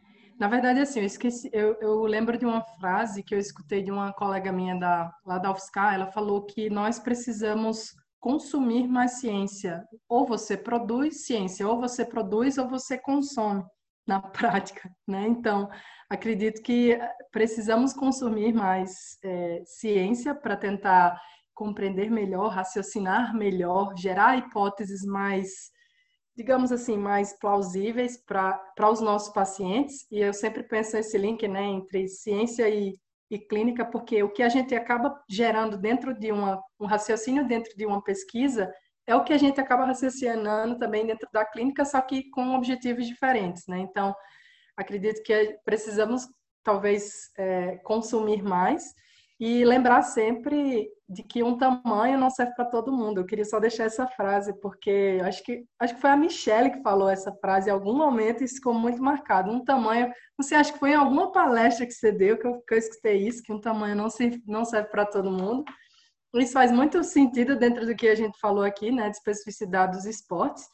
[0.42, 3.92] na verdade, assim, eu esqueci, eu, eu, lembro de uma frase que eu escutei de
[3.92, 9.84] uma colega minha da, lá da UFSCar, ela falou que nós precisamos consumir mais ciência.
[10.08, 13.62] Ou você produz ciência, ou você produz ou você consome
[14.04, 15.28] na prática, né?
[15.28, 15.70] Então,
[16.10, 16.98] acredito que
[17.30, 21.22] precisamos consumir mais é, ciência para tentar
[21.54, 25.70] compreender melhor, raciocinar melhor, gerar hipóteses mais
[26.36, 30.06] digamos assim, mais plausíveis para os nossos pacientes.
[30.10, 32.98] E eu sempre penso esse link né, entre ciência e,
[33.30, 37.76] e clínica, porque o que a gente acaba gerando dentro de uma, um raciocínio, dentro
[37.76, 38.72] de uma pesquisa,
[39.06, 43.06] é o que a gente acaba raciocinando também dentro da clínica, só que com objetivos
[43.06, 43.66] diferentes.
[43.66, 43.80] Né?
[43.80, 44.14] Então,
[44.76, 46.26] acredito que precisamos,
[46.62, 48.94] talvez, é, consumir mais
[49.44, 53.18] e lembrar sempre de que um tamanho não serve para todo mundo.
[53.18, 56.80] Eu queria só deixar essa frase, porque acho que, acho que foi a Michelle que
[56.80, 59.50] falou essa frase em algum momento e ficou muito marcado.
[59.50, 62.72] Um tamanho, você acha que foi em alguma palestra que você deu que eu, que
[62.72, 65.64] eu escutei isso, que um tamanho não, se, não serve para todo mundo.
[66.36, 70.04] Isso faz muito sentido dentro do que a gente falou aqui, né, de especificidade dos
[70.04, 70.68] esportes.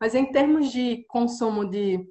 [0.00, 2.04] Mas em termos de consumo de,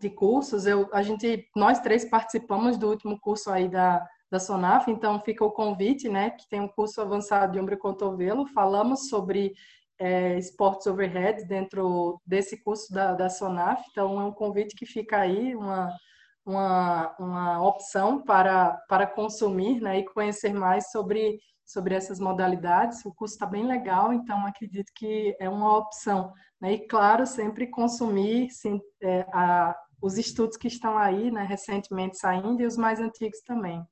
[0.00, 4.90] de cursos, eu, a gente, nós três participamos do último curso aí da da SONAF,
[4.90, 9.08] então fica o convite, né, que tem um curso avançado de ombro e cotovelo, falamos
[9.08, 9.54] sobre
[9.98, 15.18] é, esportes overhead dentro desse curso da, da SONAF, então é um convite que fica
[15.18, 15.96] aí, uma,
[16.44, 23.04] uma, uma opção para, para consumir né, e conhecer mais sobre, sobre essas modalidades.
[23.04, 26.32] O curso está bem legal, então acredito que é uma opção.
[26.60, 26.74] Né?
[26.74, 32.62] E, claro, sempre consumir sim, é, a, os estudos que estão aí, né, recentemente saindo,
[32.62, 33.84] e os mais antigos também.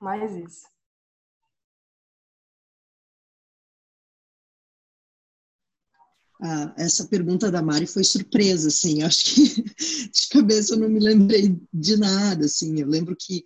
[0.00, 0.66] Mais isso.
[6.42, 9.62] Ah, essa pergunta da Mari foi surpresa, assim, acho que
[10.10, 13.44] de cabeça eu não me lembrei de nada, assim, eu lembro que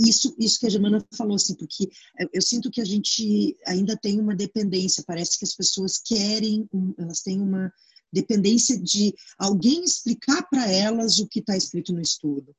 [0.00, 1.88] isso, isso que a Germana falou, assim, porque
[2.32, 6.68] eu sinto que a gente ainda tem uma dependência, parece que as pessoas querem,
[6.98, 7.72] elas têm uma
[8.12, 12.54] dependência de alguém explicar para elas o que está escrito no estudo.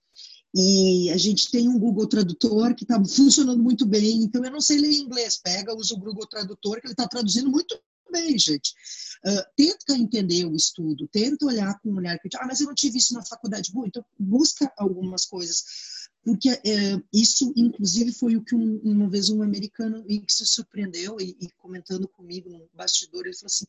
[0.56, 4.62] E a gente tem um Google Tradutor que está funcionando muito bem, então eu não
[4.62, 7.80] sei ler inglês, pega, usa o Google Tradutor, que ele está traduzindo muito
[8.12, 8.74] bem, gente.
[9.26, 12.44] Uh, tenta entender o estudo, tenta olhar com um olhar crítico.
[12.44, 13.72] Ah, mas eu não tive isso na faculdade.
[13.72, 15.64] Bom, então busca algumas coisas.
[16.24, 21.20] Porque uh, isso, inclusive, foi o que um, uma vez um americano que se surpreendeu
[21.20, 23.66] e, e, comentando comigo no bastidor, ele falou assim,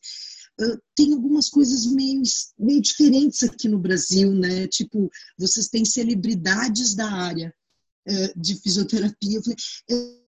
[0.59, 2.21] uh, tem algumas coisas meio,
[2.57, 4.67] meio diferentes aqui no Brasil, né?
[4.67, 7.53] Tipo, vocês têm celebridades da área
[8.35, 9.37] de fisioterapia.
[9.37, 9.57] Eu falei,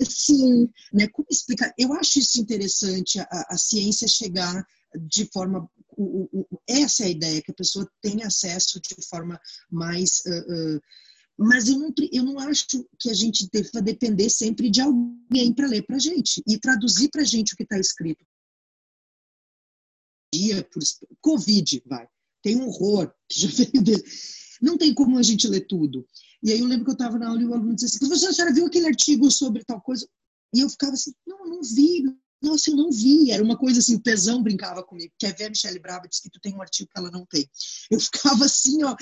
[0.08, 1.08] sim, né?
[1.08, 1.74] Como explicar?
[1.76, 4.64] Eu acho isso interessante, a, a ciência chegar
[4.95, 5.70] de forma.
[5.95, 9.40] O, o, essa é a ideia, que a pessoa tenha acesso de forma
[9.70, 10.22] mais.
[10.26, 10.82] Uh, uh,
[11.38, 12.66] mas eu não, eu não acho
[13.00, 17.24] que a gente deva depender sempre de alguém para ler para gente e traduzir para
[17.24, 18.24] gente o que está escrito.
[20.34, 20.81] Dia por
[21.22, 22.07] Covid, vai.
[22.41, 24.03] Tem um horror que já veio dele.
[24.61, 26.07] Não tem como a gente ler tudo.
[26.41, 28.30] E aí eu lembro que eu estava na aula e o aluno disse assim, professor,
[28.30, 30.07] a senhora viu aquele artigo sobre tal coisa?
[30.53, 32.03] E eu ficava assim, não, não vi,
[32.43, 33.31] nossa, eu não vi.
[33.31, 35.14] Era uma coisa assim, o pesão brincava comigo.
[35.18, 36.07] Quer ver a Michelle Brava?
[36.07, 37.49] Disse que tu tem um artigo que ela não tem.
[37.89, 38.95] Eu ficava assim, ó.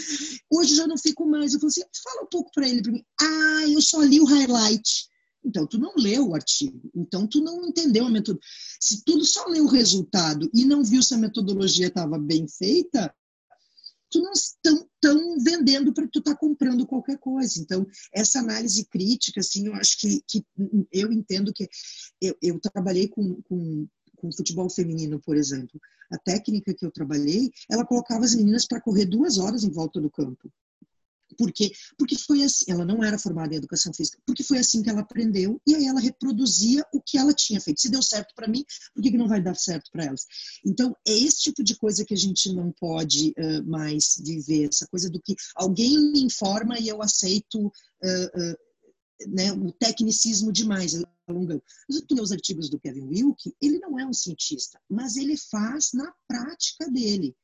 [0.49, 1.53] Hoje já não fico mais.
[1.53, 3.03] Eu falei assim, fala um pouco para ele, para mim.
[3.19, 5.09] Ah, eu só li o highlight.
[5.43, 6.89] Então, tu não leu o artigo.
[6.95, 8.49] Então, tu não entendeu a metodologia.
[8.79, 13.13] Se tu só leu o resultado e não viu se a metodologia estava bem feita,
[14.11, 17.59] tu não estão tão vendendo para tu estar tá comprando qualquer coisa.
[17.59, 20.45] Então, essa análise crítica, assim, eu acho que, que
[20.91, 21.67] eu entendo que
[22.21, 23.87] eu, eu trabalhei com, com,
[24.17, 25.79] com futebol feminino, por exemplo.
[26.11, 29.99] A técnica que eu trabalhei, ela colocava as meninas para correr duas horas em volta
[29.99, 30.51] do campo.
[31.37, 34.89] Porque, porque foi assim, ela não era formada em educação física, porque foi assim que
[34.89, 37.81] ela aprendeu e aí ela reproduzia o que ela tinha feito.
[37.81, 38.63] Se deu certo para mim,
[38.93, 40.25] por que, não vai dar certo para elas?
[40.65, 44.87] Então, é esse tipo de coisa que a gente não pode uh, mais viver, essa
[44.87, 47.67] coisa do que alguém me informa e eu aceito.
[47.67, 48.71] Uh, uh,
[49.27, 51.63] né, o tecnicismo demais, alongando.
[52.07, 55.91] Tu lê os artigos do Kevin Wilke, ele não é um cientista, mas ele faz
[55.93, 57.35] na prática dele.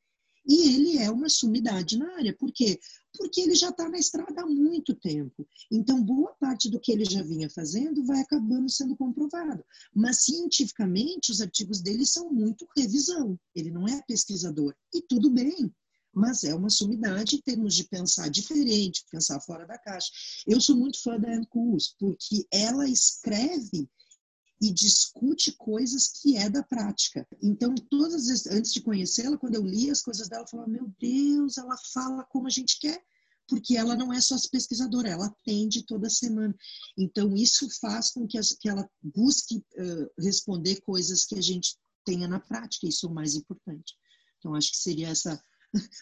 [0.46, 2.34] E ele é uma sumidade na área.
[2.34, 2.80] Por quê?
[3.16, 5.46] Porque ele já está na estrada há muito tempo.
[5.70, 9.64] Então, boa parte do que ele já vinha fazendo vai acabando sendo comprovado.
[9.94, 13.38] Mas, cientificamente, os artigos dele são muito revisão.
[13.54, 14.74] Ele não é pesquisador.
[14.94, 15.72] E tudo bem,
[16.12, 20.10] mas é uma sumidade em termos de pensar diferente, pensar fora da caixa.
[20.46, 21.46] Eu sou muito fã da Anne
[21.98, 23.88] porque ela escreve
[24.60, 27.26] e discute coisas que é da prática.
[27.42, 30.68] Então, todas as vezes, antes de conhecê-la, quando eu li as coisas dela, eu falava,
[30.68, 33.00] meu Deus, ela fala como a gente quer,
[33.46, 36.54] porque ela não é só pesquisadora, ela atende toda semana.
[36.96, 41.76] Então, isso faz com que, as, que ela busque uh, responder coisas que a gente
[42.04, 43.94] tenha na prática, isso é o mais importante.
[44.38, 45.42] Então, acho que seria essa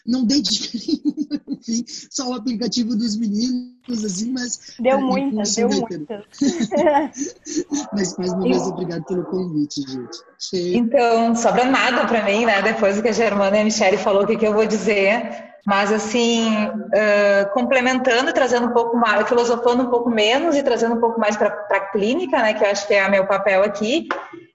[0.05, 0.41] não dei
[0.73, 4.75] nenhuma, enfim, só o aplicativo dos meninos, assim, mas.
[4.79, 6.25] Deu muitas, deu muitas.
[7.93, 10.17] mas mais uma vez, obrigado pelo convite, gente.
[10.39, 10.77] Cheio.
[10.77, 12.61] Então, sobra nada para mim, né?
[12.61, 15.45] Depois do que a Germana e a Michelle falou, o que, que eu vou dizer.
[15.65, 21.01] Mas, assim, uh, complementando, trazendo um pouco mais, filosofando um pouco menos e trazendo um
[21.01, 24.07] pouco mais para a clínica, né, que eu acho que é o meu papel aqui,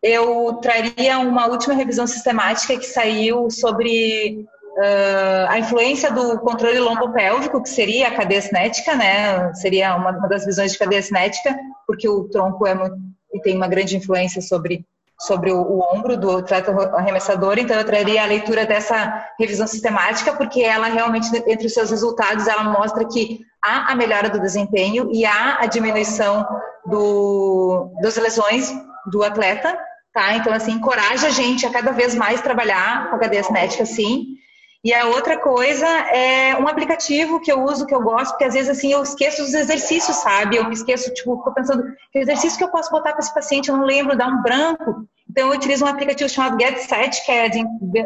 [0.02, 7.62] eu traria uma última revisão sistemática que saiu sobre Uh, a influência do controle lombopélvico,
[7.62, 9.52] que seria a cadeia cinética, né?
[9.52, 11.54] Seria uma, uma, das visões de cadeia cinética,
[11.86, 12.96] porque o tronco é muito,
[13.34, 14.84] e tem uma grande influência sobre
[15.20, 17.58] sobre o, o ombro do trato arremessador.
[17.58, 22.48] Então eu traria a leitura dessa revisão sistemática, porque ela realmente entre os seus resultados
[22.48, 26.44] ela mostra que há a melhora do desempenho e há a diminuição
[26.86, 28.72] do, das lesões
[29.06, 29.78] do atleta,
[30.12, 30.34] tá?
[30.34, 34.40] Então assim encoraja a gente a cada vez mais trabalhar com a cadeia cinética, sim
[34.84, 38.54] e a outra coisa é um aplicativo que eu uso, que eu gosto, porque às
[38.54, 40.56] vezes assim eu esqueço dos exercícios, sabe?
[40.56, 43.68] Eu me esqueço, tipo, tô pensando, que exercício que eu posso botar para esse paciente,
[43.68, 45.06] eu não lembro, dá um branco.
[45.30, 47.48] Então eu utilizo um aplicativo chamado GetSet, que é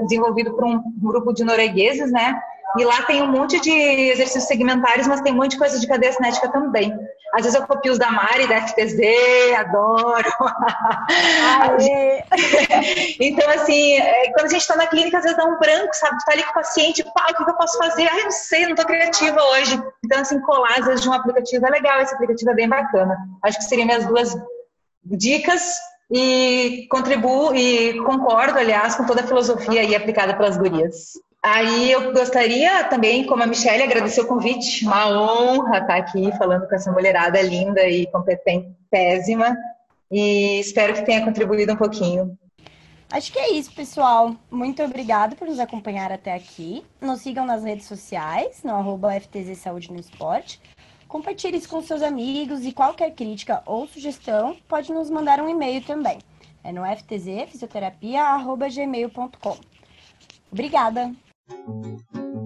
[0.02, 2.38] desenvolvido por um grupo de noruegueses, né?
[2.78, 5.86] E lá tem um monte de exercícios segmentares, mas tem um monte de coisa de
[5.86, 6.92] cadeia cinética também.
[7.34, 8.98] Às vezes eu copio os da Mari, da FTZ,
[9.58, 10.28] adoro.
[13.20, 16.18] então, assim, é, quando a gente está na clínica, às vezes dá um branco, sabe?
[16.18, 18.08] Tu tá ali com o paciente, pá, o que eu posso fazer?
[18.08, 19.82] Ah, eu não sei, não tô criativa hoje.
[20.04, 23.16] Então, assim, colar às vezes de um aplicativo é legal, esse aplicativo é bem bacana.
[23.42, 24.36] Acho que seriam minhas duas
[25.04, 25.76] dicas
[26.10, 31.14] e contribuo e concordo, aliás, com toda a filosofia aí aplicada pelas gurias.
[31.46, 34.84] Aí eu gostaria também, como a Michelle, agradecer o convite.
[34.84, 39.56] Uma honra estar aqui falando com essa mulherada linda e competentésima.
[40.10, 42.36] E espero que tenha contribuído um pouquinho.
[43.08, 44.34] Acho que é isso, pessoal.
[44.50, 46.84] Muito obrigada por nos acompanhar até aqui.
[47.00, 50.60] Nos sigam nas redes sociais, no arroba FTZ Saúde no Esporte.
[51.06, 55.80] Compartilhe isso com seus amigos e qualquer crítica ou sugestão pode nos mandar um e-mail
[55.84, 56.18] também.
[56.64, 59.56] É no ftz fisioterapia@gmail.com.
[60.50, 61.14] Obrigada.
[61.48, 61.52] う
[62.18, 62.45] ん。